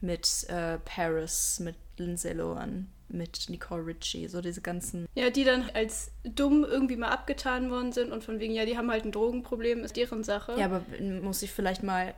[0.00, 5.06] mit äh, Paris, mit Lindsay Lohan, mit Nicole Ritchie, so diese ganzen.
[5.14, 8.76] Ja, die dann als dumm irgendwie mal abgetan worden sind und von wegen, ja, die
[8.76, 10.58] haben halt ein Drogenproblem, ist deren Sache.
[10.58, 10.82] Ja, aber
[11.22, 12.14] muss ich vielleicht mal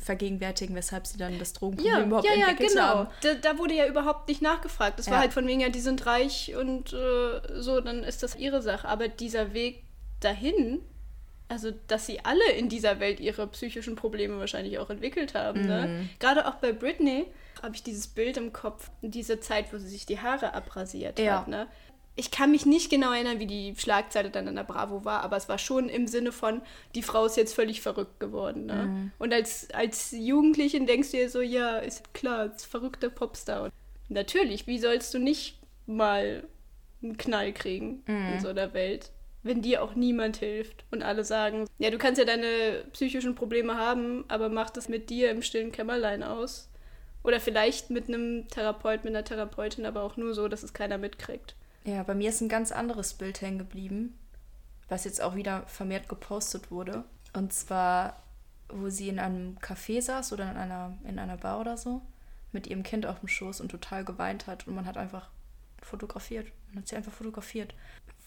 [0.00, 2.82] vergegenwärtigen, weshalb sie dann das Drogenproblem ja, überhaupt ja, ja, entwickelt genau.
[2.82, 3.08] haben.
[3.22, 4.98] Da, da, wurde ja überhaupt nicht nachgefragt.
[4.98, 5.12] Das ja.
[5.12, 8.62] war halt von wegen, ja, die sind reich und äh, so, dann ist das ihre
[8.62, 8.88] Sache.
[8.88, 9.84] Aber dieser Weg
[10.20, 10.80] dahin,
[11.48, 15.66] also dass sie alle in dieser Welt ihre psychischen Probleme wahrscheinlich auch entwickelt haben.
[15.66, 15.86] Ne?
[15.86, 15.98] Mhm.
[15.98, 16.08] Ne?
[16.18, 17.26] Gerade auch bei Britney
[17.62, 21.40] habe ich dieses Bild im Kopf, diese Zeit, wo sie sich die Haare abrasiert ja.
[21.40, 21.48] hat.
[21.48, 21.66] Ne?
[22.16, 25.36] Ich kann mich nicht genau erinnern, wie die Schlagzeile dann in der Bravo war, aber
[25.36, 26.60] es war schon im Sinne von,
[26.94, 28.66] die Frau ist jetzt völlig verrückt geworden.
[28.66, 28.86] Ne?
[28.86, 29.12] Mhm.
[29.18, 33.64] Und als, als Jugendliche denkst du dir so, ja, ist klar, ist verrückter Popstar.
[33.64, 33.72] Und
[34.08, 36.44] natürlich, wie sollst du nicht mal
[37.02, 38.34] einen Knall kriegen mhm.
[38.34, 39.10] in so einer Welt,
[39.42, 43.76] wenn dir auch niemand hilft und alle sagen, ja, du kannst ja deine psychischen Probleme
[43.76, 46.68] haben, aber mach das mit dir im stillen Kämmerlein aus.
[47.22, 50.98] Oder vielleicht mit einem Therapeut, mit einer Therapeutin, aber auch nur so, dass es keiner
[50.98, 51.54] mitkriegt.
[51.84, 54.18] Ja, bei mir ist ein ganz anderes Bild hängen geblieben,
[54.88, 57.04] was jetzt auch wieder vermehrt gepostet wurde.
[57.32, 58.22] Und zwar,
[58.68, 62.02] wo sie in einem Café saß oder in einer, in einer Bar oder so,
[62.52, 64.66] mit ihrem Kind auf dem Schoß und total geweint hat.
[64.66, 65.30] Und man hat einfach
[65.80, 66.48] fotografiert.
[66.68, 67.74] Man hat sie einfach fotografiert.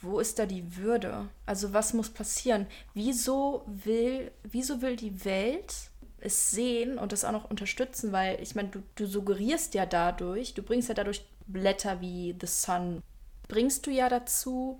[0.01, 1.29] Wo ist da die Würde?
[1.45, 2.65] Also was muss passieren?
[2.93, 8.11] Wieso will, wieso will die Welt es sehen und das auch noch unterstützen?
[8.11, 12.47] Weil ich meine, du, du suggerierst ja dadurch, du bringst ja dadurch Blätter wie The
[12.47, 13.03] Sun
[13.47, 14.79] bringst du ja dazu,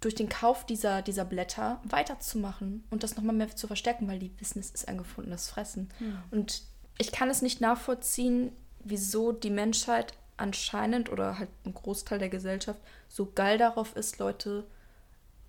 [0.00, 4.32] durch den Kauf dieser, dieser Blätter weiterzumachen und das nochmal mehr zu verstärken, weil die
[4.40, 5.90] es ist ein gefundenes Fressen.
[6.00, 6.18] Mhm.
[6.32, 6.62] Und
[6.98, 8.52] ich kann es nicht nachvollziehen,
[8.84, 14.66] wieso die Menschheit anscheinend oder halt ein Großteil der Gesellschaft so geil darauf ist, Leute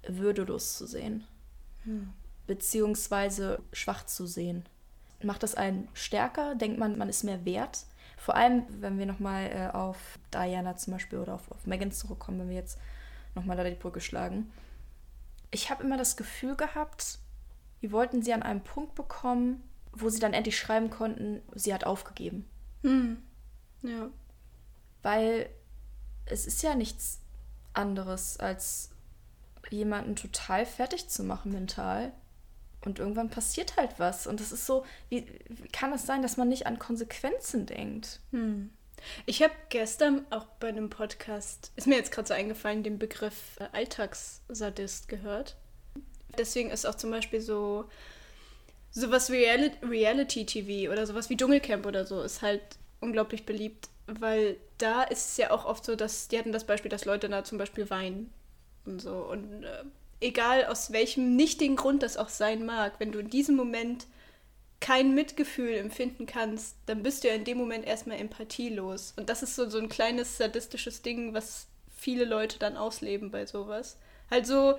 [0.07, 1.23] würdelos zu sehen.
[1.83, 2.09] Hm.
[2.45, 4.65] Beziehungsweise schwach zu sehen.
[5.23, 6.55] Macht das einen stärker?
[6.55, 7.85] Denkt man, man ist mehr wert?
[8.23, 9.97] Vor allem, wenn wir nochmal äh, auf
[10.33, 12.79] Diana zum Beispiel oder auf, auf Megan zurückkommen, wenn wir jetzt
[13.35, 14.49] nochmal da die Brücke schlagen.
[15.51, 17.19] Ich habe immer das Gefühl gehabt,
[17.81, 21.83] wir wollten sie an einem Punkt bekommen, wo sie dann endlich schreiben konnten, sie hat
[21.83, 22.47] aufgegeben.
[22.83, 23.21] Hm.
[23.81, 24.07] Ja.
[25.01, 25.49] Weil
[26.25, 27.19] es ist ja nichts
[27.73, 28.91] anderes, als
[29.69, 32.13] jemanden total fertig zu machen mental.
[32.85, 34.27] Und irgendwann passiert halt was.
[34.27, 38.19] Und das ist so, wie, wie kann es sein, dass man nicht an Konsequenzen denkt?
[38.31, 38.71] Hm.
[39.25, 43.57] Ich habe gestern auch bei einem Podcast, ist mir jetzt gerade so eingefallen, den Begriff
[43.59, 45.55] äh, Alltagssadist gehört.
[46.37, 47.85] Deswegen ist auch zum Beispiel so
[48.91, 52.61] sowas wie Reali Reality-TV oder sowas wie Dschungelcamp oder so ist halt
[53.01, 56.89] unglaublich beliebt, weil da ist es ja auch oft so, dass die hatten das Beispiel,
[56.89, 58.31] dass Leute da zum Beispiel weinen
[58.85, 59.15] und so.
[59.15, 59.83] Und äh,
[60.23, 64.07] egal aus welchem nichtigen Grund das auch sein mag, wenn du in diesem Moment
[64.79, 69.13] kein Mitgefühl empfinden kannst, dann bist du ja in dem Moment erstmal empathielos.
[69.15, 73.45] Und das ist so, so ein kleines sadistisches Ding, was viele Leute dann ausleben bei
[73.45, 73.97] sowas.
[74.29, 74.75] Also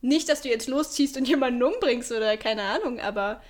[0.00, 3.42] nicht, dass du jetzt losziehst und jemanden umbringst oder keine Ahnung, aber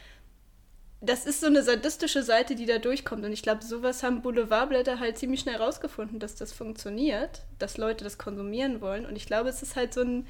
[1.00, 3.24] das ist so eine sadistische Seite, die da durchkommt.
[3.24, 8.04] Und ich glaube, sowas haben Boulevardblätter halt ziemlich schnell rausgefunden, dass das funktioniert, dass Leute
[8.04, 9.04] das konsumieren wollen.
[9.04, 10.26] Und ich glaube, es ist halt so ein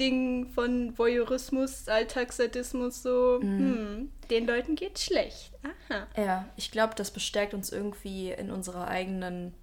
[0.00, 3.58] Ding von Voyeurismus, Alltagssadismus, so, mm.
[3.58, 5.52] hm, den Leuten geht's schlecht.
[5.62, 6.06] Aha.
[6.16, 9.54] Ja, ich glaube, das bestärkt uns irgendwie in unserer eigenen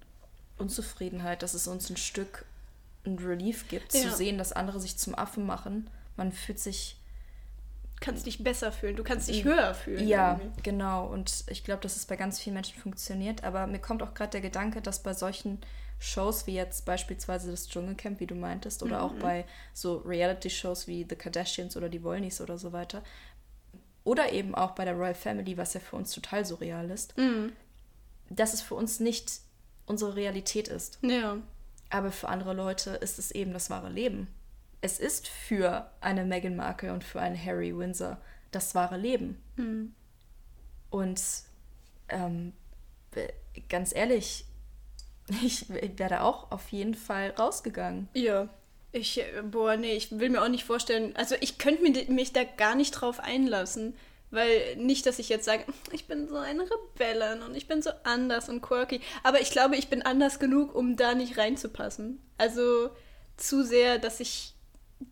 [0.58, 2.44] Unzufriedenheit, dass es uns ein Stück
[3.04, 4.00] ein Relief gibt, ja.
[4.00, 5.90] zu sehen, dass andere sich zum Affen machen.
[6.16, 6.96] Man fühlt sich
[8.02, 10.06] kannst dich besser fühlen, du kannst dich höher fühlen.
[10.06, 10.62] Ja, irgendwie.
[10.62, 11.06] genau.
[11.06, 13.44] Und ich glaube, dass es bei ganz vielen Menschen funktioniert.
[13.44, 15.58] Aber mir kommt auch gerade der Gedanke, dass bei solchen
[16.02, 19.04] Shows wie jetzt beispielsweise das Dschungelcamp, wie du meintest, oder mhm.
[19.04, 23.02] auch bei so Reality-Shows wie The Kardashians oder die Wollnies oder so weiter,
[24.04, 27.52] oder eben auch bei der Royal Family, was ja für uns total surreal ist, mhm.
[28.30, 29.40] dass es für uns nicht
[29.86, 30.98] unsere Realität ist.
[31.02, 31.38] Ja.
[31.90, 34.28] Aber für andere Leute ist es eben das wahre Leben
[34.82, 38.18] es ist für eine Meghan Markle und für einen Harry Windsor
[38.50, 39.40] das wahre Leben.
[39.56, 39.94] Mhm.
[40.90, 41.22] Und
[42.08, 42.52] ähm,
[43.68, 44.44] ganz ehrlich,
[45.42, 48.08] ich wäre auch auf jeden Fall rausgegangen.
[48.14, 48.48] Ja.
[48.94, 52.44] Ich, boah, nee, ich will mir auch nicht vorstellen, also ich könnte mich, mich da
[52.44, 53.94] gar nicht drauf einlassen.
[54.32, 57.90] Weil nicht, dass ich jetzt sage, ich bin so eine Rebellin und ich bin so
[58.02, 59.02] anders und quirky.
[59.22, 62.18] Aber ich glaube, ich bin anders genug, um da nicht reinzupassen.
[62.38, 62.88] Also
[63.36, 64.54] zu sehr, dass ich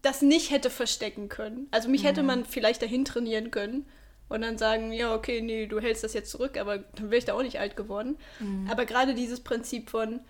[0.00, 1.68] das nicht hätte verstecken können.
[1.70, 2.06] Also mich mhm.
[2.06, 3.86] hätte man vielleicht dahin trainieren können
[4.30, 7.24] und dann sagen, ja, okay, nee, du hältst das jetzt zurück, aber dann wäre ich
[7.24, 8.16] da auch nicht alt geworden.
[8.38, 8.68] Mhm.
[8.70, 10.20] Aber gerade dieses Prinzip von,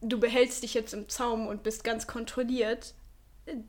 [0.00, 2.94] du behältst dich jetzt im Zaum und bist ganz kontrolliert,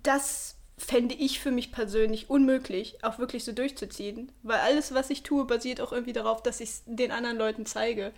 [0.03, 4.31] das fände ich für mich persönlich unmöglich, auch wirklich so durchzuziehen.
[4.43, 7.65] Weil alles, was ich tue, basiert auch irgendwie darauf, dass ich es den anderen Leuten
[7.65, 8.13] zeige.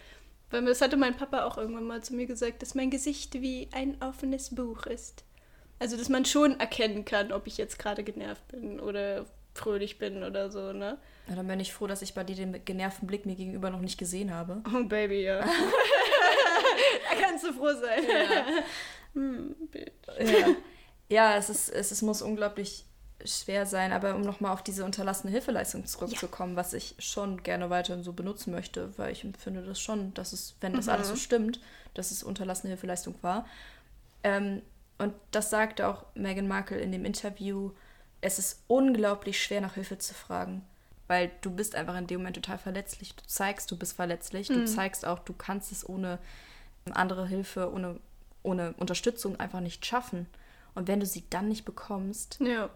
[0.50, 3.70] Weil das hatte mein Papa auch irgendwann mal zu mir gesagt, dass mein Gesicht wie
[3.72, 5.24] ein offenes Buch ist.
[5.80, 10.24] Also, dass man schon erkennen kann, ob ich jetzt gerade genervt bin oder fröhlich bin
[10.24, 10.98] oder so, ne?
[11.28, 13.80] Ja, dann bin ich froh, dass ich bei dir den genervten Blick mir gegenüber noch
[13.80, 14.62] nicht gesehen habe.
[14.76, 15.40] Oh, Baby, ja.
[17.10, 18.04] da kannst du froh sein.
[18.04, 18.46] Ja,
[19.14, 19.56] hm,
[20.20, 20.48] ja.
[21.10, 22.86] ja es, ist, es, es muss unglaublich
[23.24, 26.58] schwer sein, aber um nochmal auf diese unterlassene Hilfeleistung zurückzukommen, ja.
[26.58, 30.56] was ich schon gerne weiterhin so benutzen möchte, weil ich empfinde das schon, dass es,
[30.60, 30.92] wenn das mhm.
[30.92, 31.62] alles so stimmt,
[31.94, 33.48] dass es unterlassene Hilfeleistung war.
[34.24, 34.62] Ähm,
[34.98, 37.72] und das sagte auch Meghan Markle in dem Interview,
[38.26, 40.64] es ist unglaublich schwer nach Hilfe zu fragen,
[41.08, 43.16] weil du bist einfach in dem Moment total verletzlich.
[43.16, 44.56] Du zeigst, du bist verletzlich, mhm.
[44.56, 46.18] du zeigst auch, du kannst es ohne
[46.92, 48.00] andere Hilfe, ohne,
[48.42, 50.26] ohne Unterstützung einfach nicht schaffen.
[50.74, 52.72] Und wenn du sie dann nicht bekommst, ja.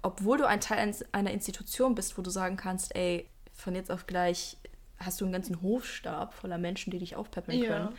[0.00, 4.06] obwohl du ein Teil einer Institution bist, wo du sagen kannst, ey, von jetzt auf
[4.06, 4.56] gleich
[4.98, 7.88] hast du einen ganzen Hofstab voller Menschen, die dich aufpäppeln können.
[7.88, 7.98] Ja.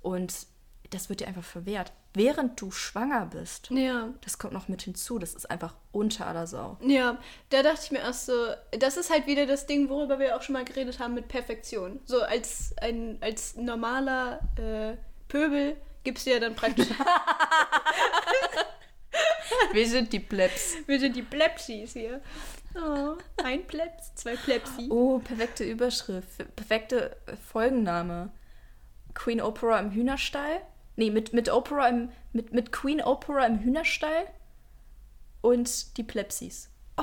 [0.00, 0.46] Und
[0.90, 1.92] das wird dir einfach verwehrt.
[2.12, 3.70] Während du schwanger bist.
[3.70, 4.10] Ja.
[4.22, 5.18] Das kommt noch mit hinzu.
[5.18, 6.76] Das ist einfach unter aller Sau.
[6.80, 7.18] Ja,
[7.50, 8.32] da dachte ich mir erst so,
[8.78, 12.00] das ist halt wieder das Ding, worüber wir auch schon mal geredet haben mit Perfektion.
[12.04, 14.96] So als ein als normaler äh,
[15.28, 16.86] Pöbel gibst du ja dann praktisch.
[19.72, 20.74] wir sind die Plebs.
[20.86, 22.20] Wir sind die Plebsis hier.
[22.76, 24.88] Oh, ein Plebs, zwei Plebsi.
[24.90, 26.28] Oh, perfekte Überschrift.
[26.56, 27.16] Perfekte
[27.50, 28.30] Folgenname.
[29.14, 30.60] Queen Opera im Hühnerstall.
[30.96, 34.26] Nee, mit, mit Opera im, mit, mit Queen Opera im Hühnerstall
[35.40, 36.70] und die Plebsis.
[36.96, 37.02] Oh,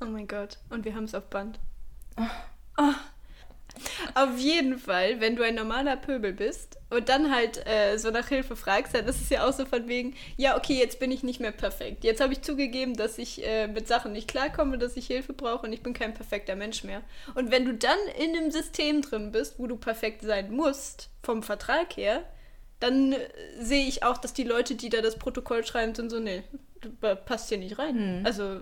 [0.00, 0.58] oh mein Gott.
[0.70, 1.58] Und wir haben es auf Band.
[2.18, 2.22] Oh.
[2.78, 2.92] Oh.
[4.14, 8.28] Auf jeden Fall, wenn du ein normaler Pöbel bist, und dann halt äh, so nach
[8.28, 11.22] Hilfe fragst, dann ist es ja auch so von wegen, ja, okay, jetzt bin ich
[11.22, 12.04] nicht mehr perfekt.
[12.04, 15.66] Jetzt habe ich zugegeben, dass ich äh, mit Sachen nicht klarkomme, dass ich Hilfe brauche
[15.66, 17.02] und ich bin kein perfekter Mensch mehr.
[17.34, 21.42] Und wenn du dann in einem System drin bist, wo du perfekt sein musst, vom
[21.42, 22.24] Vertrag her,
[22.80, 23.18] dann äh,
[23.60, 26.42] sehe ich auch, dass die Leute, die da das Protokoll schreiben, sind so, nee,
[26.80, 28.22] du passt hier nicht rein.
[28.24, 28.60] Also,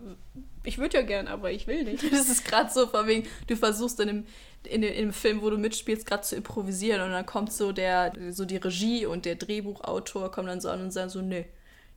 [0.62, 2.02] ich würde ja gern, aber ich will nicht.
[2.10, 4.26] Das ist gerade so, von wegen, du versuchst in dem,
[4.64, 8.12] in in dem Film, wo du mitspielst, gerade zu improvisieren und dann kommt so der,
[8.30, 11.46] so die Regie und der Drehbuchautor kommen dann so an und sagen so, nee,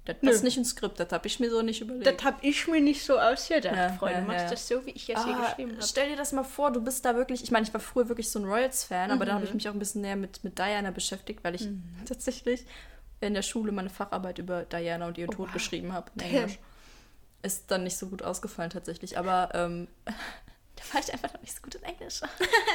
[0.08, 2.08] das passt nicht ins Skript, das habe ich mir so nicht überlegt.
[2.08, 4.20] Das habe ich mir nicht so ausgedacht, Ja, Freunde.
[4.20, 4.50] ja, Machst ja.
[4.50, 5.84] das so, wie ich es hier Ah, geschrieben habe.
[5.86, 8.30] stell dir das mal vor, du bist da wirklich, ich meine, ich war früher wirklich
[8.30, 9.58] so ein Royals-Fan, aber dann habe ich Mhm.
[9.58, 11.68] mich auch ein bisschen näher mit, mit Diana beschäftigt, weil ich
[12.06, 12.66] tatsächlich
[13.20, 15.54] in der Schule meine Facharbeit über Diana und ihren Tod wow.
[15.54, 16.60] geschrieben habe in Englisch.
[17.44, 21.56] Ist dann nicht so gut ausgefallen tatsächlich, aber ähm, da war ich einfach noch nicht
[21.56, 22.22] so gut in Englisch.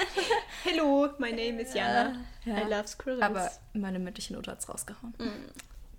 [0.64, 2.16] Hello, my name is Jana.
[2.44, 2.58] Ja.
[2.58, 3.22] I love squirrels.
[3.22, 5.14] Aber meine mündliche Note hat's rausgehauen.
[5.18, 5.48] Mhm.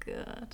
[0.04, 0.48] Gut.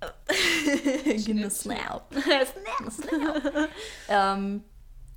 [1.24, 2.14] genau, snap.
[4.08, 4.62] ähm,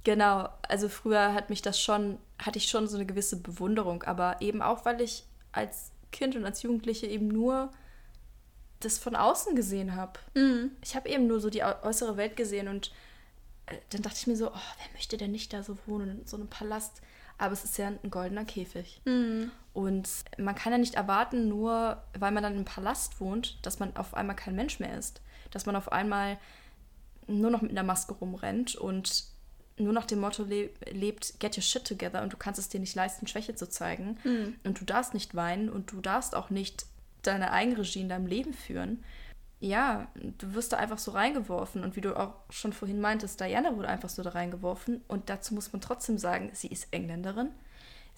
[0.04, 4.42] genau, also früher hat mich das schon, hatte ich schon so eine gewisse Bewunderung, aber
[4.42, 7.72] eben auch, weil ich als Kind und als Jugendliche eben nur
[8.80, 10.20] das von außen gesehen habe.
[10.36, 10.72] Mhm.
[10.82, 12.92] Ich habe eben nur so die äu- äußere Welt gesehen und
[13.66, 16.28] äh, dann dachte ich mir so, oh, wer möchte denn nicht da so wohnen, in
[16.28, 17.02] so einem Palast?
[17.38, 19.02] Aber es ist ja ein goldener Käfig.
[19.06, 19.52] Mhm.
[19.80, 23.96] Und man kann ja nicht erwarten, nur weil man dann im Palast wohnt, dass man
[23.96, 25.22] auf einmal kein Mensch mehr ist.
[25.52, 26.38] Dass man auf einmal
[27.28, 29.24] nur noch mit einer Maske rumrennt und
[29.78, 32.82] nur nach dem Motto le lebt, get your shit together und du kannst es dir
[32.82, 34.18] nicht leisten, Schwäche zu zeigen.
[34.66, 36.86] Und du darfst nicht weinen und du darfst auch nicht
[37.22, 39.02] deine Eigenregie in deinem Leben führen.
[39.62, 41.86] Ja, du wirst da einfach so reingeworfen.
[41.86, 45.06] Und wie du auch schon vorhin meintest, Diana wurde einfach so da reingeworfen.
[45.08, 47.52] Und dazu muss man trotzdem sagen, sie ist Engländerin.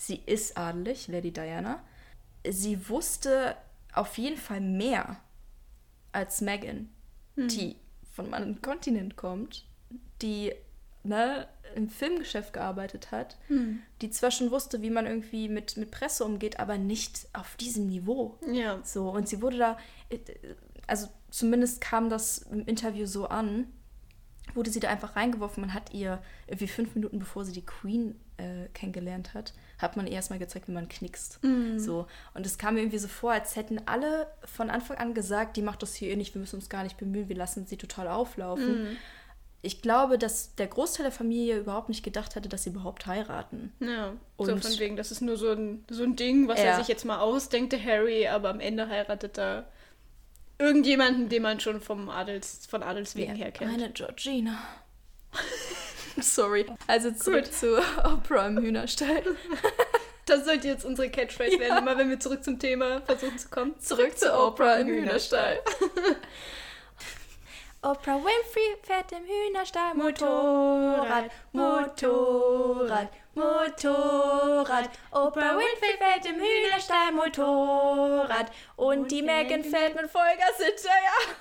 [0.02, 1.80] Sie ist adelig, Lady Diana.
[2.50, 3.56] Sie wusste
[3.94, 5.22] auf jeden Fall mehr
[6.12, 6.90] als Megan,
[7.36, 7.76] die
[8.12, 9.68] von einem anderen Kontinent kommt,
[10.24, 10.54] die
[11.04, 13.38] ne, im Filmgeschäft gearbeitet hat,
[14.02, 17.86] die zwar schon wusste, wie man irgendwie mit, mit Presse umgeht, aber nicht auf diesem
[17.86, 18.40] Niveau.
[18.52, 18.80] Ja.
[18.84, 19.78] So, und sie wurde da,
[20.10, 20.18] äh,
[20.88, 23.68] also zumindest kam das im Interview so an,
[24.56, 25.62] wurde sie da einfach reingeworfen.
[25.62, 30.06] Man hat ihr irgendwie fünf Minuten bevor sie die Queen äh, kennengelernt hat, hat man
[30.08, 31.40] ihr erstmal gezeigt, wie man knickst.
[31.78, 32.08] So.
[32.34, 35.62] Und es kam mir irgendwie so vor, als hätten alle von Anfang an gesagt, die
[35.62, 38.08] macht das hier eh nicht, wir müssen uns gar nicht bemühen, wir lassen sie total
[38.08, 38.98] auflaufen.
[39.64, 43.72] Ich glaube, dass der Großteil der Familie überhaupt nicht gedacht hatte, dass sie überhaupt heiraten.
[43.80, 46.66] Ja, so Und- von wegen, das ist nur so ein, so ein Ding, was Ja.
[46.66, 49.66] er sich jetzt mal ausdenkt, der Harry, aber am Ende heiratet er
[50.58, 53.72] irgendjemanden, den man schon vom Adels, von Adelswegen her kennt.
[53.74, 54.58] Eine Georgina.
[56.22, 56.66] Sorry.
[56.88, 57.54] Also zurück Gut.
[57.54, 59.24] zu Oprah im Hühnerstall.
[60.28, 63.80] Das sollte jetzt unsere Catchphrase werden, immer wenn wir zurück zum Thema versuchen zu kommen.
[63.80, 65.60] Zurück zu Oprah im Hühnerstall.
[67.82, 74.90] Oprah Winfrey fährt im Hühnerstall Motorrad, Motorrad, Motorrad.
[75.10, 81.36] Oprah Winfrey fährt im Hühnerstall Motorrad und die Megan fährt mit Vollgas hinterher.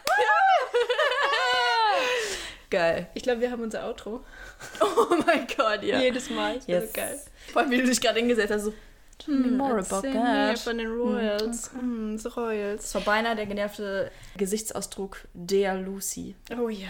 [2.70, 3.11] Geil.
[3.14, 4.24] Ich glaube, wir haben unser Outro.
[4.81, 6.01] Oh mein Gott, ja.
[6.01, 6.57] Jedes Mal.
[6.57, 6.92] Das Yes.
[6.92, 7.18] geil.
[7.53, 8.75] Vor allem, wie du dich gerade hingesetzt hast, so,
[9.18, 10.59] tell me more about that.
[10.59, 11.70] von den Royals.
[11.73, 12.83] Hm, so Royals.
[12.83, 16.35] Das war beinahe der genervte Gesichtsausdruck der Lucy.
[16.59, 16.88] Oh ja.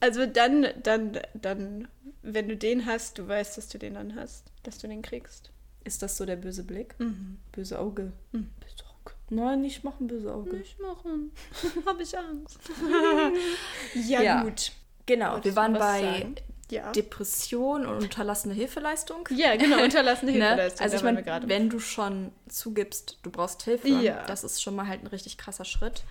[0.00, 1.88] Also dann, dann, dann,
[2.22, 5.50] wenn du den hast, du weißt, dass du den dann hast, dass du den kriegst.
[5.84, 6.94] Ist das so der böse Blick?
[6.98, 7.38] Mhm.
[7.52, 8.12] Böse Auge.
[8.32, 8.50] Mhm.
[8.60, 9.14] Böse Auge.
[9.30, 10.56] Nein, nicht machen, böse Auge.
[10.56, 11.30] Nicht machen.
[11.86, 12.58] Hab ich Angst.
[14.08, 14.42] ja, Ja.
[14.42, 14.72] gut.
[15.06, 16.34] Genau, Wolltest wir waren bei sagen?
[16.74, 16.92] Ja.
[16.92, 19.28] Depression und unterlassene Hilfeleistung.
[19.30, 20.38] Ja, genau, unterlassene Ne?
[20.44, 20.84] Hilfeleistung.
[20.84, 24.24] Also ich meine, wenn du schon zugibst, du brauchst Hilfe, Ja.
[24.26, 26.02] das ist schon mal halt ein richtig krasser Schritt,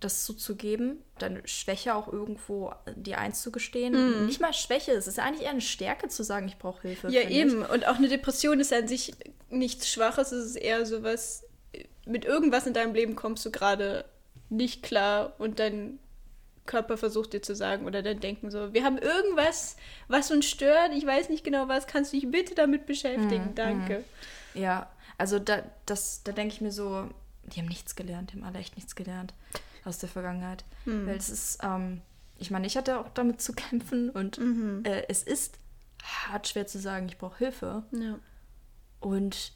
[0.00, 4.26] das zuzugeben, deine Schwäche auch irgendwo dir einzugestehen.
[4.26, 7.08] Nicht mal Schwäche, es ist eigentlich eher eine Stärke zu sagen, ich brauche Hilfe.
[7.08, 7.38] Ja, finde ich.
[7.40, 7.62] eben.
[7.64, 9.12] Und auch eine Depression ist an sich
[9.48, 11.44] nichts Schwaches, es ist eher sowas,
[12.04, 14.04] mit irgendwas in deinem Leben kommst du gerade
[14.48, 15.98] nicht klar und dein
[16.66, 19.76] Körper versucht dir zu sagen oder dein Denken so, wir haben irgendwas,
[20.08, 23.54] was uns stört, ich weiß nicht genau was, kannst du dich bitte damit beschäftigen, Mhm,
[23.54, 24.04] danke.
[24.54, 27.08] Ja, also da, das, da denke ich mir so,
[27.44, 29.34] die haben nichts gelernt, die haben alle echt nichts gelernt
[29.84, 30.64] aus der Vergangenheit.
[30.84, 31.06] Hm.
[31.06, 32.00] Weil es ist, ähm,
[32.38, 34.82] ich meine, ich hatte auch damit zu kämpfen und Mhm.
[34.84, 35.58] äh, es ist
[36.02, 37.82] hart schwer zu sagen, ich brauche Hilfe.
[37.92, 38.18] Ja.
[39.00, 39.52] Und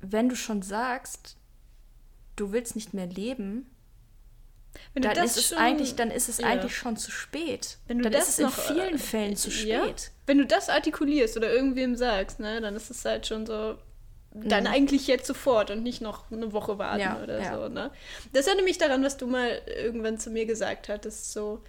[0.00, 1.36] wenn du schon sagst,
[2.36, 3.66] du willst nicht mehr leben,
[4.94, 6.46] Wenn du dann das ist es schon- eigentlich, dann ist es ja.
[6.46, 7.78] eigentlich schon zu spät.
[7.86, 9.82] Wenn du dann das ist es in noch, vielen äh, Fällen zu ja?
[9.84, 10.10] spät.
[10.26, 13.76] Wenn du das artikulierst oder irgendwem sagst, ne, dann ist es halt schon so,
[14.32, 14.70] dann Mhm.
[14.70, 17.56] eigentlich jetzt sofort und nicht noch eine Woche warten Ja, oder ja.
[17.56, 17.90] so, ne?
[18.32, 21.62] Das erinnert mich daran, was du mal irgendwann zu mir gesagt hattest, so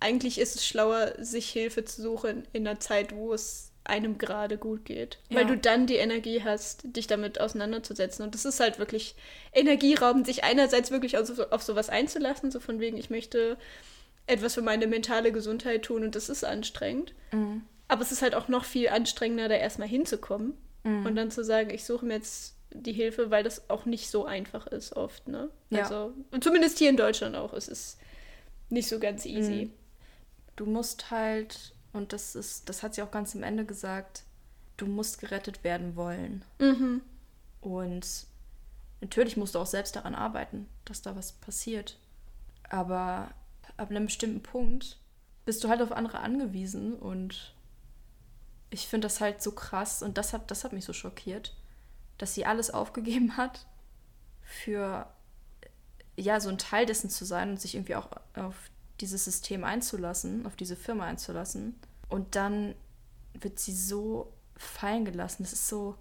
[0.00, 4.56] eigentlich ist es schlauer, sich Hilfe zu suchen in einer Zeit, wo es einem gerade
[4.56, 5.18] gut geht.
[5.30, 5.48] Weil Ja.
[5.48, 8.24] du dann die Energie hast, dich damit auseinanderzusetzen.
[8.24, 9.14] Und das ist halt wirklich
[9.52, 13.58] energieraubend, sich einerseits wirklich auf, so, auf sowas einzulassen, so von wegen, ich möchte
[14.26, 17.12] etwas für meine mentale Gesundheit tun und das ist anstrengend.
[17.32, 17.62] Mhm.
[17.88, 20.54] Aber es ist halt auch noch viel anstrengender, da erstmal hinzukommen
[20.84, 21.04] Mhm.
[21.06, 24.24] und dann zu sagen, ich suche mir jetzt die Hilfe, weil das auch nicht so
[24.24, 25.50] einfach ist oft, ne?
[25.70, 25.82] Ja.
[25.82, 27.98] Also, und zumindest hier in Deutschland auch, es ist
[28.70, 29.70] nicht so ganz easy.
[30.56, 34.24] Du musst halt, und das ist, das hat sie auch ganz am Ende gesagt,
[34.76, 36.44] du musst gerettet werden wollen.
[36.58, 37.02] Mhm.
[37.60, 38.26] Und
[39.00, 41.98] natürlich musst du auch selbst daran arbeiten, dass da was passiert.
[42.68, 43.30] Aber
[43.76, 44.98] ab einem bestimmten Punkt
[45.44, 47.54] bist du halt auf andere angewiesen und
[48.70, 51.54] ich finde das halt so krass und das hat, das hat mich so schockiert,
[52.18, 53.66] dass sie alles aufgegeben hat
[54.42, 55.06] für
[56.16, 58.70] ja so ein Teil dessen zu sein und sich irgendwie auch auf
[59.00, 61.74] dieses System einzulassen, auf diese Firma einzulassen.
[62.08, 62.74] Und dann
[63.40, 65.42] wird sie so fallen gelassen.
[65.42, 65.96] Das ist so.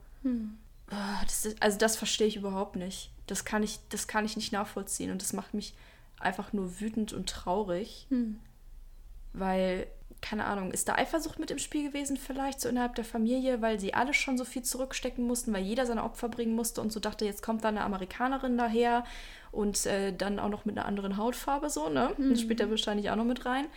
[0.90, 3.10] Ah, Das ist, also das verstehe ich überhaupt nicht.
[3.28, 5.12] Das kann ich, das kann ich nicht nachvollziehen.
[5.12, 5.74] Und das macht mich
[6.20, 8.08] einfach nur wütend und traurig.
[9.34, 9.88] Weil,
[10.22, 13.80] keine Ahnung, ist da Eifersucht mit im Spiel gewesen vielleicht, so innerhalb der Familie, weil
[13.80, 17.00] sie alle schon so viel zurückstecken mussten, weil jeder seine Opfer bringen musste und so
[17.00, 19.04] dachte, jetzt kommt da eine Amerikanerin daher
[19.54, 22.14] und äh, dann auch noch mit einer anderen Hautfarbe so, ne?
[22.18, 23.68] Das spielt da wahrscheinlich auch noch mit rein.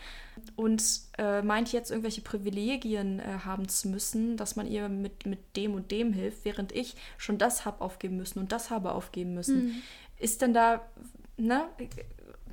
[0.56, 0.82] Und
[1.18, 5.74] äh, meint jetzt irgendwelche Privilegien äh, haben zu müssen, dass man ihr mit, mit dem
[5.74, 9.82] und dem hilft, während ich schon das habe aufgeben müssen und das habe aufgeben müssen.
[10.18, 10.80] Ist denn da,
[11.36, 11.64] ne?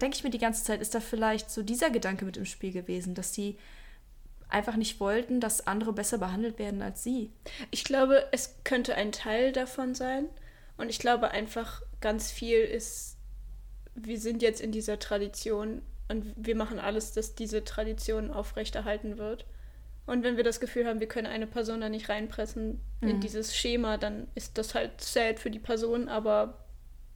[0.02, 2.74] Denke ich mir die ganze Zeit, ist da vielleicht so dieser Gedanke mit im Spiel
[2.74, 3.58] gewesen, dass sie
[4.50, 7.32] einfach nicht wollten, dass andere besser behandelt werden als sie.
[7.72, 10.28] Ich glaube, es könnte ein Teil davon sein.
[10.78, 13.13] Und ich glaube einfach, ganz viel ist,
[13.96, 19.46] wir sind jetzt in dieser Tradition und wir machen alles, dass diese Tradition aufrechterhalten wird.
[20.06, 23.20] Und wenn wir das Gefühl haben, wir können eine Person da nicht reinpressen in Mhm.
[23.22, 26.58] dieses Schema, dann ist das halt sad für die Person, aber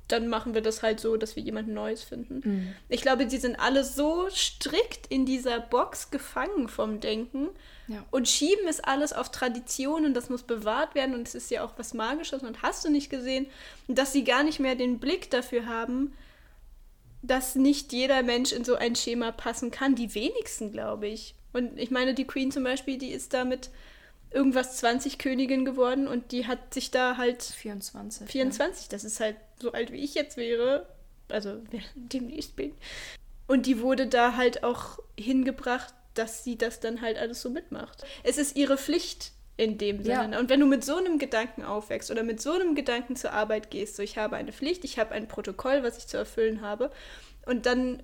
[0.07, 2.73] dann machen wir das halt so, dass wir jemanden Neues finden.
[2.87, 7.49] Ich glaube, die sind alle so strikt in dieser Box gefangen vom Denken
[7.89, 8.05] Ja.
[8.09, 11.61] und schieben es alles auf Tradition und das muss bewahrt werden und es ist ja
[11.65, 13.47] auch was Magisches und hast du nicht gesehen,
[13.89, 16.13] dass sie gar nicht mehr den Blick dafür haben,
[17.21, 19.95] dass nicht jeder Mensch in so ein Schema passen kann.
[19.95, 21.35] Die wenigsten, glaube ich.
[21.53, 23.69] Und ich meine, die Queen zum Beispiel, die ist da mit
[24.31, 28.29] irgendwas 20 Königin geworden und die hat sich da halt 24.
[28.29, 30.87] 24, das ist halt so alt wie ich jetzt wäre,
[31.29, 31.61] also
[31.95, 32.73] demnächst bin.
[33.47, 38.03] Und die wurde da halt auch hingebracht, dass sie das dann halt alles so mitmacht.
[38.23, 40.21] Es ist ihre Pflicht in dem Ja.
[40.21, 40.39] Sinne.
[40.39, 43.71] Und wenn du mit so einem Gedanken aufwächst oder mit so einem Gedanken zur Arbeit
[43.71, 46.91] gehst, so ich habe eine Pflicht, ich habe ein Protokoll, was ich zu erfüllen habe,
[47.45, 48.03] und dann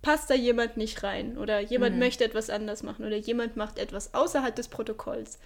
[0.00, 2.00] passt da jemand nicht rein oder jemand Mhm.
[2.00, 5.38] möchte etwas anders machen oder jemand macht etwas außerhalb des Protokolls.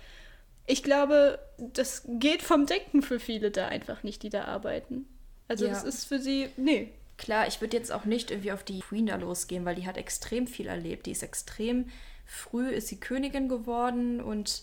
[0.67, 5.07] Ich glaube, das geht vom Denken für viele da einfach nicht, die da arbeiten.
[5.49, 5.73] Also Ja.
[5.73, 6.93] das ist für sie, nee.
[7.19, 9.97] Klar, ich würde jetzt auch nicht irgendwie auf die Queen da losgehen, weil die hat
[9.97, 11.07] extrem viel erlebt.
[11.07, 11.89] Die ist extrem
[12.27, 14.63] früh, ist sie Königin geworden und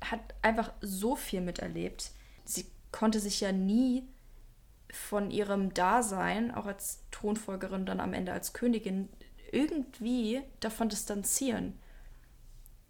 [0.00, 2.10] hat einfach so viel miterlebt.
[2.44, 4.04] Sie konnte sich ja nie
[4.92, 9.08] von ihrem Dasein, auch als Thronfolgerin, dann am Ende als Königin,
[9.52, 11.78] irgendwie davon distanzieren.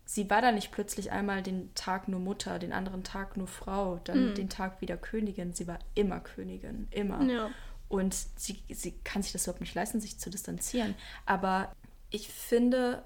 [0.04, 4.00] Sie war da nicht plötzlich einmal den Tag nur Mutter, den anderen Tag nur Frau,
[4.04, 5.52] dann den Tag wieder Königin.
[5.52, 7.22] Sie war immer Königin, immer.
[7.22, 7.50] Ja.
[7.88, 10.96] Und sie, sie kann sich das überhaupt nicht leisten, sich zu distanzieren.
[11.26, 11.72] Aber
[12.10, 13.04] ich finde,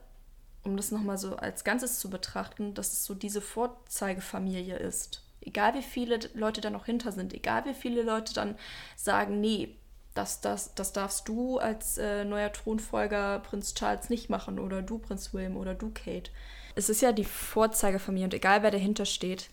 [0.65, 5.23] um das nochmal so als Ganzes zu betrachten, dass es so diese Vorzeigefamilie ist.
[5.41, 8.57] Egal wie viele Leute da noch hinter sind, egal wie viele Leute dann
[8.97, 9.77] sagen, nee,
[10.15, 14.99] das, das, das darfst du als äh, neuer Thronfolger Prinz Charles nicht machen oder du
[14.99, 16.31] Prinz William oder du Kate.
[16.77, 19.51] Es ist ja die Vorzeigefamilie und egal wer dahinter steht,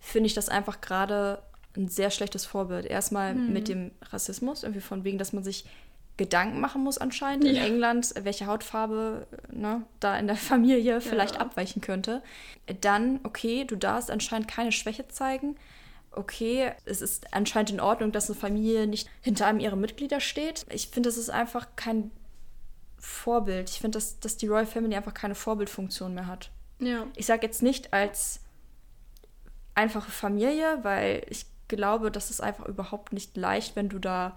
[0.00, 1.42] finde ich das einfach gerade
[1.76, 2.86] ein sehr schlechtes Vorbild.
[2.86, 5.64] Erstmal mit dem Rassismus, irgendwie von wegen, dass man sich
[6.16, 7.64] Gedanken machen muss anscheinend in Ja.
[7.64, 11.40] England, welche Hautfarbe ne, da in der Familie vielleicht Ja.
[11.40, 12.22] abweichen könnte.
[12.80, 15.56] Dann, okay, du darfst anscheinend keine Schwäche zeigen.
[16.12, 20.64] Okay, es ist anscheinend in Ordnung, dass eine Familie nicht hinter einem ihrer Mitglieder steht.
[20.70, 22.12] Ich finde, das ist einfach kein
[22.98, 23.68] Vorbild.
[23.70, 26.50] Ich finde, dass, dass die Royal Family einfach keine Vorbildfunktion mehr hat.
[26.78, 27.06] Ja.
[27.16, 28.40] Ich sage jetzt nicht als
[29.74, 34.36] einfache Familie, weil ich glaube, das ist einfach überhaupt nicht leicht, wenn du da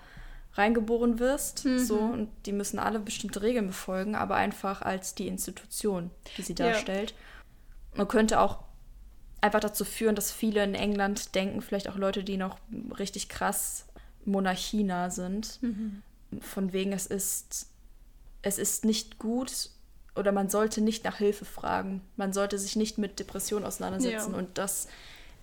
[0.57, 1.59] reingeboren wirst.
[1.77, 6.53] So, und die müssen alle bestimmte Regeln befolgen, aber einfach als die Institution, die sie
[6.57, 6.71] Ja.
[6.71, 7.13] darstellt.
[7.95, 8.59] Man könnte auch
[9.41, 12.57] einfach dazu führen, dass viele in England denken, vielleicht auch Leute, die noch
[12.97, 13.85] richtig krass
[14.25, 16.01] monarchienah sind, Mhm.
[16.41, 17.67] von wegen es ist,
[18.41, 19.69] es ist nicht gut
[20.15, 22.01] oder man sollte nicht nach Hilfe fragen.
[22.17, 24.37] Man sollte sich nicht mit Depressionen auseinandersetzen Ja.
[24.37, 24.87] und das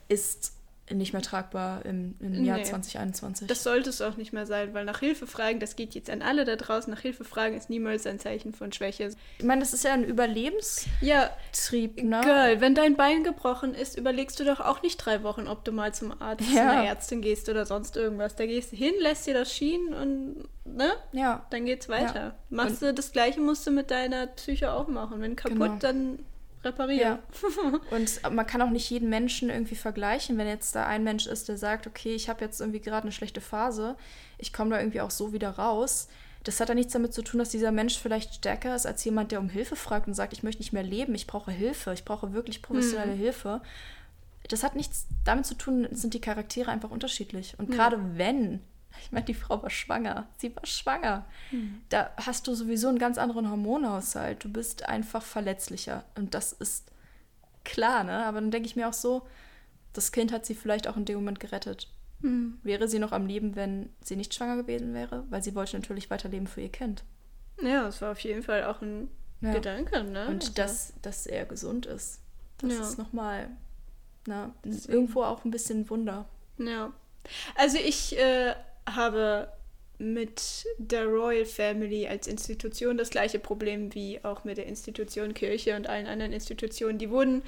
[0.09, 0.53] ist
[0.91, 2.65] nicht mehr tragbar im, im Jahr Nee.
[2.65, 3.49] 2021.
[3.49, 6.21] Das sollte es auch nicht mehr sein, weil nach Hilfe fragen, das geht jetzt an
[6.21, 9.11] alle da draußen, nach Hilfe fragen ist niemals ein Zeichen von Schwäche.
[9.39, 12.21] ich meine, das ist ja ein Überlebenstrieb, Ja, ne?
[12.23, 15.73] Girl, wenn dein Bein gebrochen ist, überlegst du doch auch nicht drei Wochen, ob du
[15.73, 16.71] mal zum Arzt, zu Ja.
[16.71, 18.37] einer Ärztin gehst oder sonst irgendwas.
[18.37, 20.93] Da gehst du hin, lässt dir das schienen und, ne?
[21.13, 21.47] Ja.
[21.51, 22.15] Dann geht's weiter.
[22.21, 22.35] Ja.
[22.51, 25.21] Machst du das Gleiche, musst du mit deiner Psyche auch machen.
[25.21, 25.77] Wenn kaputt, Genau.
[25.81, 26.19] dann
[26.65, 27.19] reparieren.
[27.19, 27.81] Ja.
[27.91, 31.49] Und man kann auch nicht jeden Menschen irgendwie vergleichen, wenn jetzt da ein Mensch ist,
[31.49, 33.97] der sagt, okay, ich habe jetzt irgendwie gerade eine schlechte Phase,
[34.39, 36.09] ich komme da irgendwie auch so wieder raus.
[36.45, 39.33] Das hat ja nichts damit zu tun, dass dieser Mensch vielleicht stärker ist als jemand,
[39.33, 42.05] der um Hilfe fragt und sagt, ich möchte nicht mehr leben, ich brauche Hilfe, ich
[42.05, 43.63] brauche wirklich professionelle Hilfe.
[44.49, 47.55] Das hat nichts damit zu tun, sind die Charaktere einfach unterschiedlich.
[47.59, 48.61] Und gerade wenn,
[49.03, 51.25] ich meine, die Frau war schwanger, sie war schwanger,
[51.89, 54.43] da hast du sowieso einen ganz anderen Hormonhaushalt.
[54.45, 56.05] Du bist einfach verletzlicher.
[56.17, 56.91] Und das ist
[57.65, 58.25] klar, ne?
[58.27, 59.27] Aber dann denke ich mir auch so,
[59.93, 61.89] das Kind hat sie vielleicht auch in dem Moment gerettet.
[62.63, 65.25] Wäre sie noch am Leben, wenn sie nicht schwanger gewesen wäre?
[65.29, 67.05] Weil sie wollte natürlich weiterleben für ihr Kind.
[67.61, 69.11] Ja, das war auf jeden Fall auch ein
[69.43, 69.53] Ja.
[69.53, 70.29] Gedanke, ne?
[70.29, 72.21] Und Also, dass, dass er gesund ist.
[72.59, 72.81] Das Ja.
[72.81, 73.51] ist nochmal,
[74.27, 74.93] na, Deswegen.
[74.95, 76.25] irgendwo auch ein bisschen Wunder.
[76.57, 76.93] Ja.
[77.57, 78.55] Also ich äh,
[78.89, 79.49] habe
[79.99, 85.77] mit der Royal Family als Institution das gleiche Problem wie auch mit der Institution Kirche
[85.77, 86.99] und allen anderen Institutionen.
[86.99, 87.43] Die wurden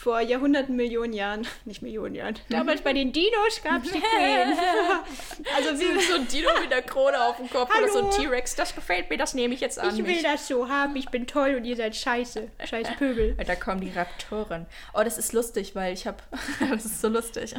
[0.00, 4.56] vor Jahrhunderten, Millionen Jahren, nicht Millionen Jahren, damals bei den Dinos gab es die Queen.
[5.56, 8.54] also wir, so ein Dino mit der Krone auf dem Kopf oder so ein T-Rex,
[8.54, 9.94] das gefällt mir, das nehme ich jetzt an.
[9.94, 12.48] ich will das so haben, ich bin toll und ihr seid scheiße.
[12.64, 13.36] Scheiß Pöbel.
[13.46, 14.64] Da kommen die Raptoren.
[14.94, 16.16] Oh, das ist lustig, weil ich habe,
[16.70, 17.54] das ist so lustig,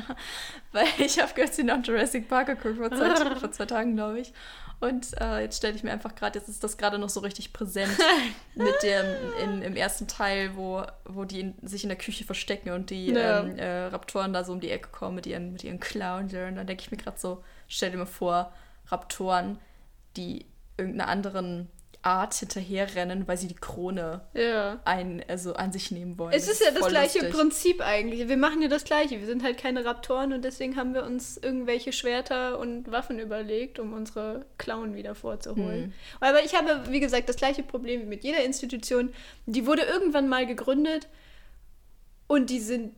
[0.71, 4.33] weil ich habe kürzlich noch Jurassic Park geguckt, vor zwei, vor zwei Tagen, glaube ich.
[4.81, 7.53] Und äh, jetzt stelle ich mir einfach gerade, jetzt ist das gerade noch so richtig
[7.53, 7.91] präsent
[8.55, 9.05] mit dem,
[9.43, 13.11] in, im ersten Teil, wo, wo die in, sich in der Küche verstecken und die
[13.11, 13.41] Ja.
[13.41, 16.23] ähm, äh, Raptoren da so um die Ecke kommen mit ihren, mit ihren Klauen.
[16.25, 18.51] Und dann denke ich mir gerade so, stell dir mal vor,
[18.87, 19.59] Raptoren,
[20.17, 20.45] die
[20.77, 21.69] irgendeiner anderen
[22.03, 24.79] Art hinterherrennen, weil sie die Krone Ja.
[24.85, 26.33] ein, also an sich nehmen wollen.
[26.33, 27.35] Es ist ja das gleiche lustig.
[27.35, 28.27] Prinzip eigentlich.
[28.27, 29.19] Wir machen ja das gleiche.
[29.19, 33.77] Wir sind halt keine Raptoren und deswegen haben wir uns irgendwelche Schwerter und Waffen überlegt,
[33.77, 35.83] um unsere Klauen wieder vorzuholen.
[35.83, 35.93] Hm.
[36.19, 39.13] Aber ich habe, wie gesagt, das gleiche Problem wie mit jeder Institution.
[39.45, 41.07] Die wurde irgendwann mal gegründet
[42.27, 42.95] und die sind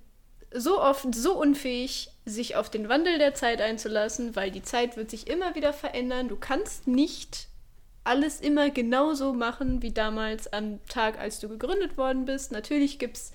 [0.54, 5.10] so oft so unfähig, sich auf den Wandel der Zeit einzulassen, weil die Zeit wird
[5.10, 6.30] sich immer wieder verändern.
[6.30, 7.48] Du kannst nicht
[8.04, 12.51] alles immer genauso machen wie damals am Tag, als du gegründet worden bist.
[12.51, 13.32] Natürlich gibt es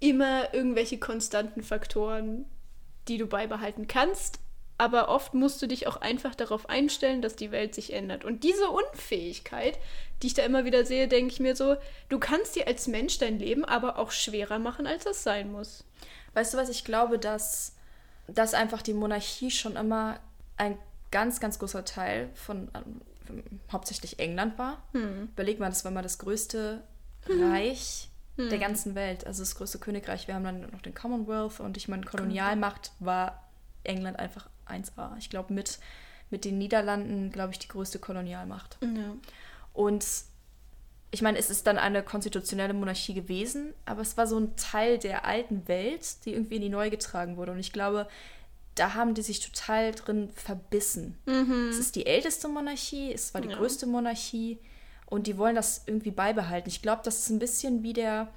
[0.00, 2.44] immer irgendwelche konstanten Faktoren,
[3.08, 4.38] die du beibehalten kannst,
[4.78, 8.24] aber oft musst du dich auch einfach darauf einstellen, dass die Welt sich ändert.
[8.24, 9.78] Und diese Unfähigkeit,
[10.20, 11.76] die ich da immer wieder sehe, denke ich mir so,
[12.08, 15.84] du kannst dir als Mensch dein Leben aber auch schwerer machen, als es sein muss.
[16.34, 17.76] Weißt du was, ich glaube, dass,
[18.26, 20.18] dass einfach die Monarchie schon immer
[20.56, 20.78] ein
[21.12, 23.02] ganz, ganz großer Teil von ähm,
[23.70, 24.82] hauptsächlich England war.
[24.92, 25.28] Hm.
[25.32, 26.82] Überleg mal, das war mal das größte
[27.28, 30.26] Reich der ganzen Welt, also das größte Königreich.
[30.26, 33.48] Wir haben dann noch den Commonwealth und ich meine, Kolonialmacht war
[33.84, 35.16] England einfach 1A.
[35.18, 35.78] Ich glaube, mit,
[36.30, 38.78] mit den Niederlanden, glaube ich, die größte Kolonialmacht.
[38.80, 39.14] Ja.
[39.74, 40.04] Und
[41.10, 44.98] ich meine, es ist dann eine konstitutionelle Monarchie gewesen, aber es war so ein Teil
[44.98, 47.52] der alten Welt, die irgendwie in die neue getragen wurde.
[47.52, 48.08] Und ich glaube,
[48.74, 51.18] da haben die sich total drin verbissen.
[51.70, 53.56] Es ist die älteste Monarchie, es war die Ja.
[53.56, 54.58] größte Monarchie
[55.06, 56.68] und die wollen das irgendwie beibehalten.
[56.68, 58.28] Ich glaube, das ist ein bisschen wie der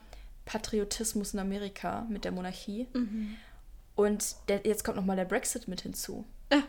[0.46, 2.88] Patriotismus in Amerika mit der Monarchie.
[3.96, 6.26] Und der, jetzt kommt nochmal der Brexit mit hinzu.
[6.52, 6.62] Ah,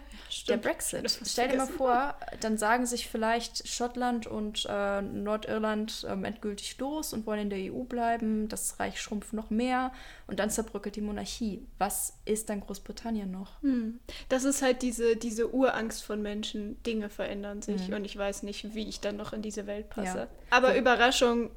[0.48, 0.56] Der.
[0.56, 1.18] Brexit.
[1.26, 7.12] Stell dir mal vor, dann sagen sich vielleicht Schottland und äh, Nordirland ähm, endgültig los
[7.12, 8.48] und wollen in der EU bleiben.
[8.48, 9.92] Das Reich schrumpft noch mehr
[10.26, 11.66] und dann zerbröckelt die Monarchie.
[11.78, 13.60] Was ist dann Großbritannien noch?
[13.62, 14.00] Hm.
[14.30, 17.94] Das ist halt diese, diese Urangst von Menschen, Dinge verändern sich Mhm.
[17.96, 20.18] und ich weiß nicht, wie ich dann noch in diese Welt passe.
[20.18, 20.28] Ja.
[20.50, 21.50] Aber Wo- Überraschung,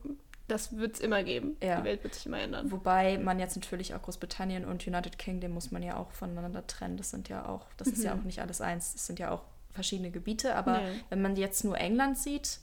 [0.51, 1.55] das wird es immer geben.
[1.63, 1.79] Ja.
[1.79, 2.71] Die Welt wird sich immer ändern.
[2.71, 6.97] Wobei man jetzt natürlich auch Großbritannien und United Kingdom muss man ja auch voneinander trennen.
[6.97, 8.93] Das sind ja auch, das ist ja auch nicht alles eins.
[8.93, 10.55] Das sind ja auch verschiedene Gebiete.
[10.55, 11.01] Aber Nee.
[11.09, 12.59] wenn man jetzt nur England sieht,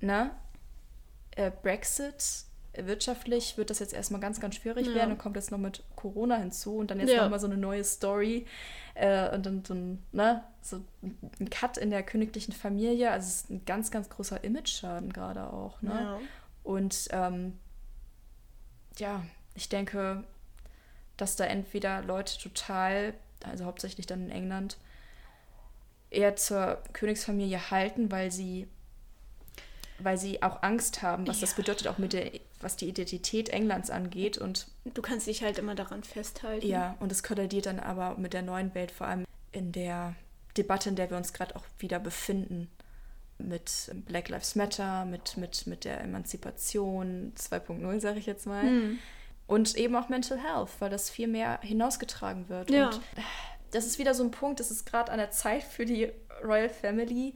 [0.00, 0.30] ne,
[1.36, 2.44] äh, Brexit,
[2.76, 4.94] wirtschaftlich wird das jetzt erstmal ganz, ganz schwierig Ja.
[4.94, 7.22] werden und kommt jetzt noch mit Corona hinzu und dann jetzt Ja.
[7.22, 8.46] nochmal so eine neue Story
[8.94, 13.10] äh, und dann so ein, ne, so ein Cut in der königlichen Familie.
[13.12, 15.80] Also es ist ein ganz, ganz großer Image-Schaden gerade auch.
[15.82, 15.90] Ne?
[15.92, 16.20] Ja.
[16.64, 17.58] Und ähm,
[18.98, 20.24] ja, ich denke,
[21.16, 24.78] dass da entweder Leute total, also hauptsächlich dann in England,
[26.10, 28.66] eher zur Königsfamilie halten, weil sie
[29.98, 31.46] weil sie auch Angst haben, was ja.
[31.46, 34.38] das bedeutet, auch mit der, was die Identität Englands angeht.
[34.38, 36.66] Und du kannst dich halt immer daran festhalten.
[36.66, 40.16] Ja, und es kollidiert dann aber mit der neuen Welt, vor allem in der
[40.56, 42.70] Debatte, in der wir uns gerade auch wieder befinden.
[43.38, 48.62] Mit Black Lives Matter, mit, mit, mit der Emanzipation 2.0, sage ich jetzt mal.
[48.62, 48.98] Hm.
[49.46, 52.70] Und eben auch Mental Health, weil das viel mehr hinausgetragen wird.
[52.70, 52.86] Ja.
[52.86, 53.00] Und
[53.72, 56.10] das ist wieder so ein Punkt, das ist gerade an der Zeit für die
[56.42, 57.34] Royal Family,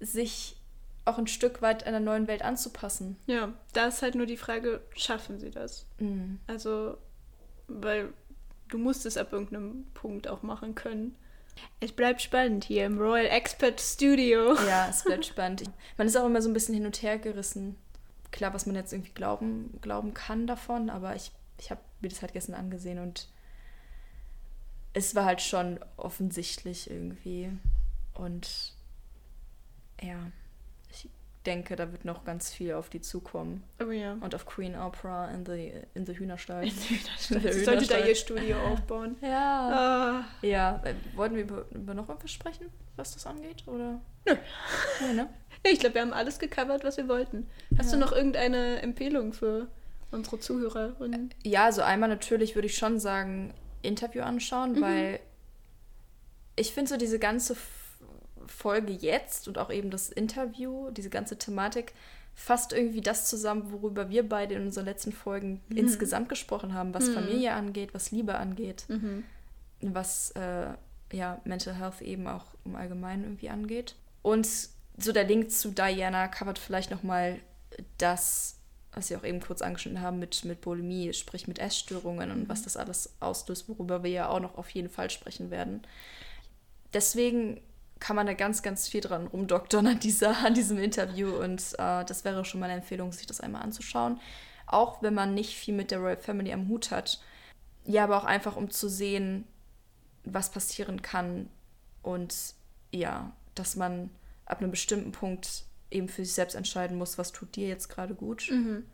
[0.00, 0.56] sich
[1.04, 3.16] auch ein Stück weit einer neuen Welt anzupassen.
[3.26, 5.86] Ja, da ist halt nur die Frage, schaffen sie das?
[5.98, 6.38] Mhm.
[6.46, 6.96] Also,
[7.68, 8.12] weil
[8.68, 11.16] du musst es ab irgendeinem Punkt auch machen können.
[11.80, 14.54] Es bleibt spannend hier im Royal Expert Studio.
[14.66, 15.64] Ja, es bleibt spannend.
[15.96, 17.76] Man ist auch immer so ein bisschen hin und her gerissen.
[18.30, 22.22] Klar, was man jetzt irgendwie glauben, glauben kann davon, aber ich, ich habe mir das
[22.22, 23.28] halt gestern angesehen und
[24.94, 27.50] es war halt schon offensichtlich irgendwie.
[28.14, 28.74] Und
[30.00, 30.30] ja
[31.42, 33.62] denke, da wird noch ganz viel auf die zukommen.
[33.84, 34.16] Oh ja.
[34.20, 36.64] Und auf Queen Opera in the, in the Hühnerstall.
[36.64, 37.52] In the Hühnerstall.
[37.52, 39.16] Sie sollte da ihr Studio aufbauen.
[39.20, 39.68] Ja.
[39.70, 40.24] Ah.
[40.46, 40.82] Ja.
[40.84, 42.66] Äh, wollten wir über, über noch irgendwas sprechen,
[42.96, 43.64] was das angeht?
[43.66, 44.00] Oder?
[44.26, 44.36] Nö.
[45.00, 45.28] Ja, ne?
[45.64, 47.48] Ich glaube, wir haben alles gecovert, was wir wollten.
[47.78, 47.98] Hast ja.
[47.98, 49.68] du noch irgendeine Empfehlung für
[50.10, 51.32] unsere Zuhörerinnen?
[51.44, 54.80] Ja, also einmal natürlich würde ich schon sagen, Interview anschauen, mhm.
[54.80, 55.20] weil
[56.56, 57.54] ich finde so diese ganze
[58.52, 61.92] Folge jetzt und auch eben das Interview, diese ganze Thematik,
[62.34, 65.76] fasst irgendwie das zusammen, worüber wir beide in unseren letzten Folgen mhm.
[65.76, 67.14] insgesamt gesprochen haben, was mhm.
[67.14, 69.24] Familie angeht, was Liebe angeht, mhm.
[69.80, 70.68] was äh,
[71.12, 73.96] ja, Mental Health eben auch im Allgemeinen irgendwie angeht.
[74.22, 74.48] Und
[74.98, 77.38] so der Link zu Diana covert vielleicht nochmal
[77.98, 78.56] das,
[78.92, 82.60] was Sie auch eben kurz angeschnitten haben mit, mit Bulimie, sprich mit Essstörungen und was
[82.60, 82.64] mhm.
[82.64, 85.82] das alles auslöst, worüber wir ja auch noch auf jeden Fall sprechen werden.
[86.94, 87.60] Deswegen
[88.02, 91.36] kann man da ganz, ganz viel dran rumdoktern an, dieser, an diesem Interview.
[91.36, 94.20] Und äh, das wäre schon meine Empfehlung, sich das einmal anzuschauen.
[94.66, 97.20] Auch wenn man nicht viel mit der Royal Family am Hut hat.
[97.84, 99.44] Ja, aber auch einfach, um zu sehen,
[100.24, 101.48] was passieren kann.
[102.02, 102.34] Und
[102.90, 104.10] ja, dass man
[104.46, 108.16] ab einem bestimmten Punkt eben für sich selbst entscheiden muss, was tut dir jetzt gerade
[108.16, 108.48] gut.
[108.50, 108.84] Mhm.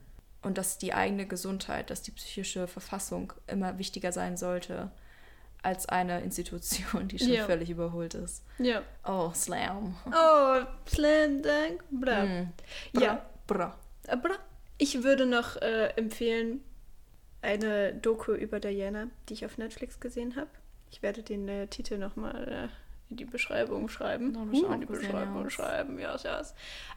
[0.43, 4.93] Und dass die eigene Gesundheit, dass die psychische Verfassung immer wichtiger sein sollte
[5.63, 7.45] als eine Institution, die schon ja.
[7.47, 8.45] völlig überholt ist.
[8.59, 8.83] Ja.
[9.07, 9.97] Oh, Slam.
[10.07, 11.85] Oh, Slam Dank.
[11.91, 12.25] Bra.
[12.25, 12.53] Mm.
[12.93, 13.03] Bra.
[13.03, 13.27] Ja.
[13.47, 13.79] Bra.
[14.07, 14.35] Äh, bra.
[14.79, 16.63] Ich würde noch äh, empfehlen
[17.43, 20.51] eine Doku über Diana, die ich auf Netflix gesehen habe.
[20.91, 22.69] Ich werde den äh, Titel nochmal äh,
[23.11, 24.33] die Beschreibung schreiben.
[24.33, 25.51] No, uh, in die Beschreibung ja.
[25.51, 26.43] schreiben, ja, ja.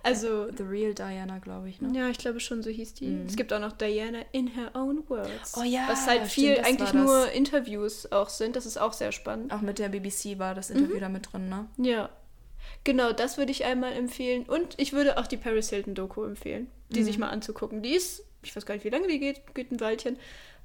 [0.04, 0.52] Also.
[0.52, 1.98] The Real Diana, glaube ich, ne?
[1.98, 3.08] Ja, ich glaube schon, so hieß die.
[3.08, 3.26] Mhm.
[3.26, 5.54] Es gibt auch noch Diana in her own words.
[5.58, 5.88] Oh ja.
[5.88, 8.56] Was halt viel stimmt, eigentlich nur Interviews auch sind.
[8.56, 9.54] Das ist auch sehr spannend.
[9.54, 11.02] Auch mit der BBC war das Interview mhm.
[11.02, 11.68] da mit drin, ne?
[11.78, 12.10] Ja.
[12.84, 14.44] Genau, das würde ich einmal empfehlen.
[14.44, 17.06] Und ich würde auch die Paris Hilton Doku empfehlen, die mhm.
[17.06, 17.82] sich mal anzugucken.
[17.82, 20.18] Die ist, ich weiß gar nicht, wie lange die geht, geht ein Weilchen.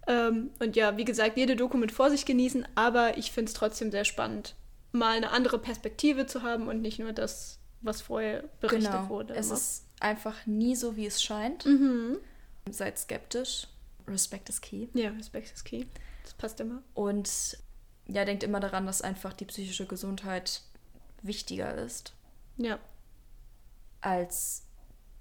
[0.09, 3.91] Ähm, und ja, wie gesagt, jede Doku mit Vorsicht genießen, aber ich finde es trotzdem
[3.91, 4.55] sehr spannend
[4.97, 9.09] mal eine andere Perspektive zu haben und nicht nur das, was vorher berichtet genau.
[9.09, 9.35] wurde.
[9.35, 11.65] Es ist einfach nie so, wie es scheint.
[11.67, 12.19] Mhm.
[12.71, 13.69] Seid skeptisch.
[14.09, 14.89] Respect is key.
[14.95, 15.85] Ja, Respect is key.
[16.23, 16.83] Das passt immer.
[16.95, 17.59] Und
[18.07, 20.63] ja, denkt immer daran, dass einfach die psychische Gesundheit
[21.23, 22.13] wichtiger ist.
[22.57, 22.79] Ja.
[24.01, 24.65] Als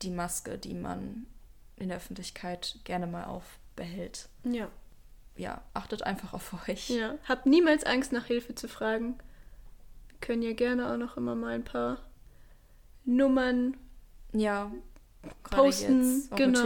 [0.01, 1.25] die Maske, die man
[1.75, 4.29] in der Öffentlichkeit gerne mal aufbehält.
[4.43, 4.69] Ja.
[5.35, 6.89] Ja, achtet einfach auf euch.
[6.89, 9.19] Ja, habt niemals Angst, nach Hilfe zu fragen
[10.25, 11.99] können ja gerne auch noch immer mal ein paar
[13.05, 13.77] Nummern
[14.33, 14.71] ja,
[15.51, 16.63] posten, jetzt, genau,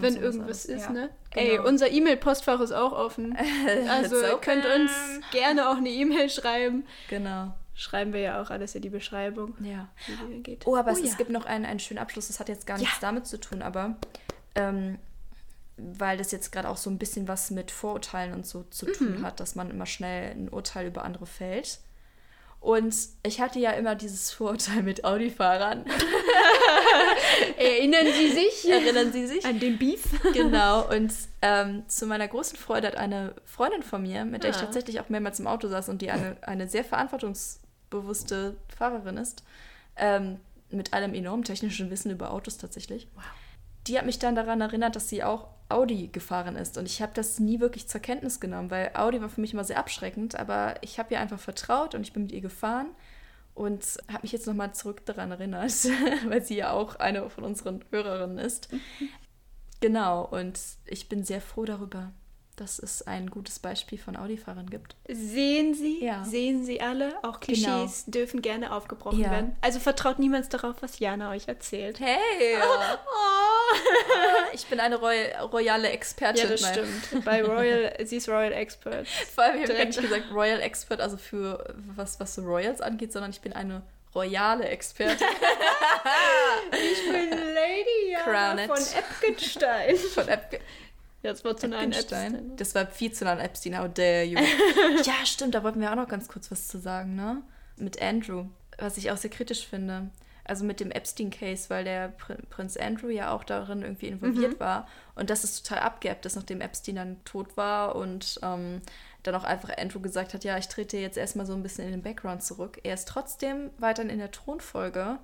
[0.00, 1.10] wenn irgendwas ist, ja, ne?
[1.30, 1.46] Genau.
[1.46, 3.36] Ey, unser E-Mail-Postfach ist auch offen.
[3.88, 4.90] Also ihr könnt uns
[5.30, 6.86] gerne auch eine E-Mail schreiben.
[7.08, 7.54] Genau.
[7.74, 9.54] Schreiben wir ja auch alles in die Beschreibung.
[9.60, 9.88] Ja.
[10.64, 11.06] Oh, aber oh, es, ja.
[11.06, 12.28] es, gibt noch einen, einen schönen Abschluss.
[12.28, 13.96] Das hat jetzt gar nichts damit zu tun, aber
[14.54, 14.98] ähm,
[15.76, 19.18] weil das jetzt gerade auch so ein bisschen was mit Vorurteilen und so zu tun
[19.18, 19.26] mhm.
[19.26, 21.80] hat, dass man immer schnell ein Urteil über andere fällt.
[22.66, 25.84] Und ich hatte ja immer dieses Vorurteil mit Audi-Fahrern.
[27.56, 28.68] Erinnern Sie sich?
[28.68, 29.46] Erinnern Sie sich?
[29.46, 30.02] An den Beef?
[30.32, 30.84] genau.
[30.90, 31.12] Und
[31.42, 34.54] ähm, zu meiner großen Freude hat eine Freundin von mir, mit der ah.
[34.54, 39.44] ich tatsächlich auch mehrmals im Auto saß und die eine, eine sehr verantwortungsbewusste Fahrerin ist,
[39.94, 43.06] ähm, mit allem enormen technischen Wissen über Autos tatsächlich.
[43.14, 43.22] Wow.
[43.86, 46.78] Die hat mich dann daran erinnert, dass sie auch Audi gefahren ist.
[46.78, 49.64] Und ich habe das nie wirklich zur Kenntnis genommen, weil Audi war für mich immer
[49.64, 50.36] sehr abschreckend.
[50.36, 52.88] Aber ich habe ihr einfach vertraut und ich bin mit ihr gefahren
[53.54, 55.72] und habe mich jetzt nochmal zurück daran erinnert,
[56.28, 58.68] weil sie ja auch eine von unseren Hörerinnen ist.
[59.80, 62.12] Genau, und ich bin sehr froh darüber,
[62.56, 64.96] dass es ein gutes Beispiel von Audi-Fahrern gibt.
[65.08, 66.24] Sehen Sie, Ja.
[66.24, 69.30] sehen Sie alle, auch Klischees dürfen gerne aufgebrochen Ja.
[69.30, 69.56] werden.
[69.60, 72.00] Also vertraut niemals darauf, was Jana euch erzählt.
[72.00, 72.56] Hey!
[73.68, 73.74] Oh.
[74.54, 75.16] ich bin eine roy
[75.52, 76.44] royale Expertin.
[76.44, 76.72] Ja, das Nein.
[77.08, 77.24] stimmt.
[77.24, 79.08] Bei Royal, sie ist Royal Expert.
[79.34, 83.12] Vor allem, ich habe nicht gesagt Royal Expert, also für was, was so Royals angeht,
[83.12, 83.82] sondern ich bin eine
[84.14, 85.26] royale Expertin
[86.72, 89.96] Ich bin Lady Jana von Epgenstein.
[89.96, 90.28] von
[91.26, 92.52] Jetzt war zu nah an Epstein.
[92.56, 94.38] Das war viel zu nah an Epstein, how dare you.
[95.04, 97.42] ja, stimmt, da wollten wir auch noch ganz kurz was zu sagen, ne?
[97.76, 98.46] Mit Andrew,
[98.78, 100.10] was ich auch sehr kritisch finde.
[100.44, 104.60] Also mit dem Epstein-Case, weil der Pr Prinz Andrew ja auch darin irgendwie involviert Mhm.
[104.60, 104.86] war.
[105.16, 108.80] Und das ist total abgeappt ist, nachdem Epstein dann tot war und ähm,
[109.24, 111.90] dann auch einfach Andrew gesagt hat, ja, ich trete jetzt erstmal so ein bisschen in
[111.90, 112.78] den Background zurück.
[112.84, 115.18] Er ist trotzdem weiterhin in der Thronfolge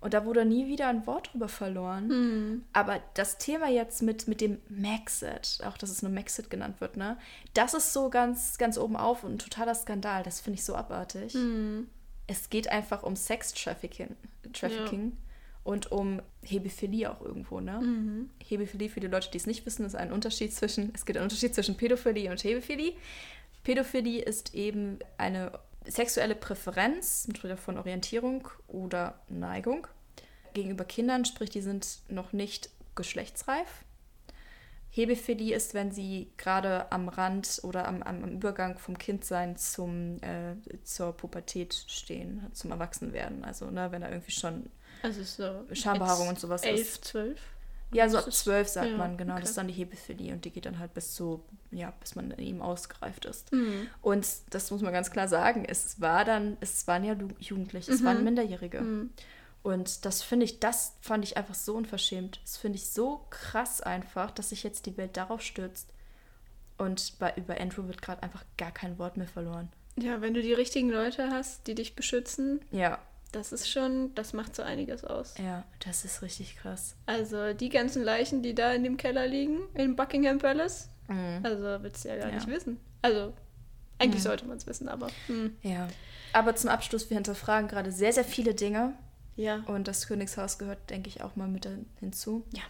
[0.00, 2.08] und da wurde nie wieder ein Wort drüber verloren.
[2.08, 2.64] Hm.
[2.72, 6.96] Aber das Thema jetzt mit, mit dem Maxit, auch dass es nur Maxit genannt wird,
[6.96, 7.18] ne?
[7.54, 10.22] Das ist so ganz, ganz oben auf und ein totaler Skandal.
[10.22, 11.34] Das finde ich so abartig.
[11.34, 11.88] Hm.
[12.26, 14.14] Es geht einfach um Sex-Trafficking
[14.52, 15.16] Trafficking
[15.64, 17.80] und um Hebephilie auch irgendwo, ne?
[17.80, 18.30] Mhm.
[18.42, 21.24] Hebephilie, für die Leute, die es nicht wissen, ist ein Unterschied zwischen, es gibt einen
[21.24, 22.94] Unterschied zwischen Pädophilie und Hebephilie.
[23.64, 25.52] Pädophilie ist eben eine
[25.88, 29.86] sexuelle Präferenz entweder von Orientierung oder Neigung
[30.54, 33.84] gegenüber Kindern, sprich, die sind noch nicht geschlechtsreif.
[34.90, 40.56] Hebephilie ist, wenn sie gerade am Rand oder am, am, Übergang vom Kindsein zum, äh,
[40.82, 43.44] zur Pubertät stehen, zum Erwachsenwerden.
[43.44, 44.70] Also, ne, wenn da irgendwie schon
[45.02, 47.04] Also so Schambehaarung und sowas elf, ist.
[47.04, 47.40] zwölf.
[47.92, 49.34] Ja, so ab zwölf sagt ja, man, genau.
[49.34, 49.42] okay.
[49.42, 52.30] Das ist dann die Hebephilie und die geht dann halt bis so, ja, bis man
[52.32, 53.52] in ihm ausgereift ist.
[53.52, 53.88] Mhm.
[54.02, 58.04] Und das muss man ganz klar sagen, es war dann, es waren ja Jugendliche, es
[58.04, 58.80] waren Minderjährige.
[58.80, 59.10] Mhm.
[59.62, 62.40] Und das finde ich, das fand ich einfach so unverschämt.
[62.42, 65.88] Das finde ich so krass einfach, dass sich jetzt die Welt darauf stürzt.
[66.78, 69.68] Und bei, über Andrew wird gerade einfach gar kein Wort mehr verloren.
[69.96, 73.00] Ja, wenn du die richtigen Leute hast, die dich beschützen, Ja,
[73.32, 75.34] das ist schon, das macht so einiges aus.
[75.38, 76.94] ja, das ist richtig krass.
[77.04, 81.40] Also die ganzen Leichen, die da in dem Keller liegen, in Buckingham Palace, Mhm.
[81.42, 82.34] also willst du ja gar Ja.
[82.36, 82.78] nicht wissen.
[83.02, 83.32] Also
[83.98, 84.26] eigentlich Mhm.
[84.28, 85.56] sollte man es wissen, aber hm.
[85.62, 85.88] Ja.
[86.32, 88.94] Aber zum Abschluss, wir hinterfragen gerade sehr, sehr viele Dinge.
[89.36, 89.62] ja.
[89.66, 91.66] Und das Königshaus gehört, denke ich, auch mal mit
[92.00, 92.44] hinzu.
[92.52, 92.62] Ja.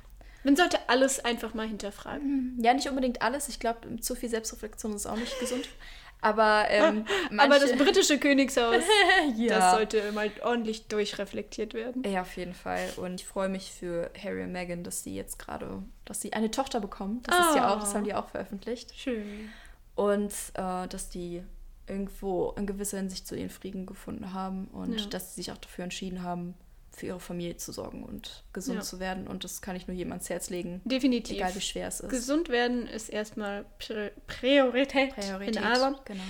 [0.45, 2.57] Man sollte alles einfach mal hinterfragen.
[2.63, 3.49] Ja, nicht unbedingt alles.
[3.49, 5.69] Ich glaube, zu viel Selbstreflexion ist auch nicht gesund.
[6.21, 7.05] Aber, ähm,
[7.39, 8.83] Aber das britische Königshaus,
[9.37, 9.59] ja.
[9.59, 12.03] das sollte mal ordentlich durchreflektiert werden.
[12.05, 12.89] Ja, auf jeden Fall.
[12.97, 16.51] Und ich freue mich für Harry und Meghan, dass sie jetzt gerade, dass sie eine
[16.51, 17.23] Tochter bekommen.
[17.25, 17.95] Das ist ja auch, das Oh.
[17.95, 18.93] haben die auch veröffentlicht.
[18.99, 19.51] Schön.
[19.95, 21.43] Und äh, dass die
[21.87, 25.07] irgendwo in gewisser Hinsicht zu ihren Frieden gefunden haben und Ja.
[25.07, 26.55] dass sie sich auch dafür entschieden haben,
[26.99, 28.83] für ihre Familie zu sorgen und gesund Ja.
[28.85, 29.27] zu werden.
[29.27, 31.37] Und das kann ich nur jedem ans Herz legen, Definitiv.
[31.37, 32.11] egal wie schwer es ist.
[32.11, 35.57] Gesund werden ist erstmal Pri Priorität, Priorität.
[35.57, 35.97] in allem.
[36.05, 36.23] Genau.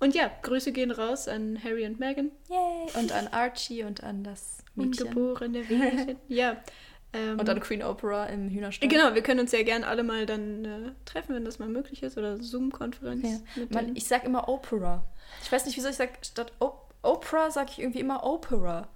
[0.00, 2.32] Und ja, Grüße gehen raus an Harry und Meghan.
[2.48, 3.00] Yay.
[3.00, 5.06] Und an Archie und an das Mädchen.
[5.08, 6.16] Ungeborene Wesen.
[6.28, 6.56] ja.
[7.14, 8.88] Ähm, Und an Queen Oprah im Hühnerstall.
[8.88, 12.02] Genau, wir können uns ja gern alle mal dann äh, treffen, wenn das mal möglich
[12.02, 12.16] ist.
[12.16, 13.42] Oder Zoom-Konferenz.
[13.54, 13.64] Ja.
[13.70, 15.04] Man, ich sag immer Opera.
[15.42, 18.88] Ich weiß nicht, wieso ich sag statt o Oprah sage ich irgendwie immer Opera.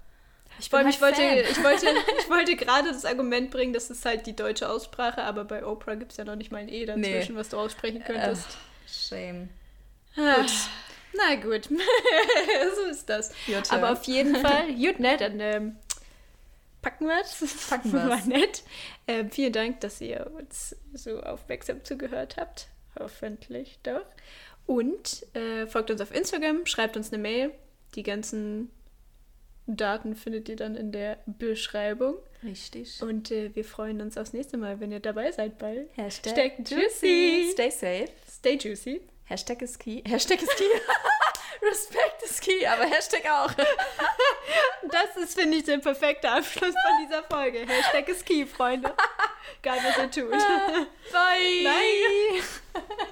[0.59, 1.37] Ich halt ich wollte, Fan.
[1.37, 1.85] ich wollte,
[2.19, 5.95] ich wollte gerade das Argument bringen, das ist halt die deutsche Aussprache, aber bei Oprah
[5.95, 8.57] gibt es ja noch nicht mal ein E dazwischen, was du aussprechen könntest.
[8.87, 9.49] Shame.
[10.15, 10.45] Ah,
[11.13, 11.65] Na gut,
[12.75, 13.31] so ist das.
[13.45, 13.63] Turn.
[13.69, 15.75] Aber auf jeden Fall, gut, ne, dann ähm,
[16.81, 17.67] packen wir es.
[17.69, 18.09] Packen wir's.
[18.09, 18.63] War nett.
[19.07, 22.67] Ähm, vielen Dank, dass ihr uns so aufmerksam zugehört habt.
[22.99, 24.05] Hoffentlich doch.
[24.65, 27.51] Und äh, folgt uns auf Instagram, schreibt uns eine Mail.
[27.95, 28.69] Die ganzen
[29.67, 32.15] Daten findet ihr dann in der Beschreibung.
[32.43, 33.01] Richtig.
[33.01, 36.69] Und äh, wir freuen uns aufs nächste Mal, wenn ihr dabei seid bei Hashtag Hashtag
[36.69, 37.49] juicy.
[37.51, 38.07] Stay safe.
[38.31, 39.01] Stay Juicy.
[39.25, 40.01] Hashtag ist key.
[40.07, 40.63] Hashtag ist key.
[41.61, 43.51] Respekt ist key, aber Hashtag auch.
[44.89, 47.65] Das ist, finde ich, der perfekte Abschluss von dieser Folge.
[47.67, 48.93] Hashtag ist key, Freunde.
[49.61, 50.31] Geil, was ihr tut.
[51.11, 51.63] Bye.
[51.63, 53.11] Bye.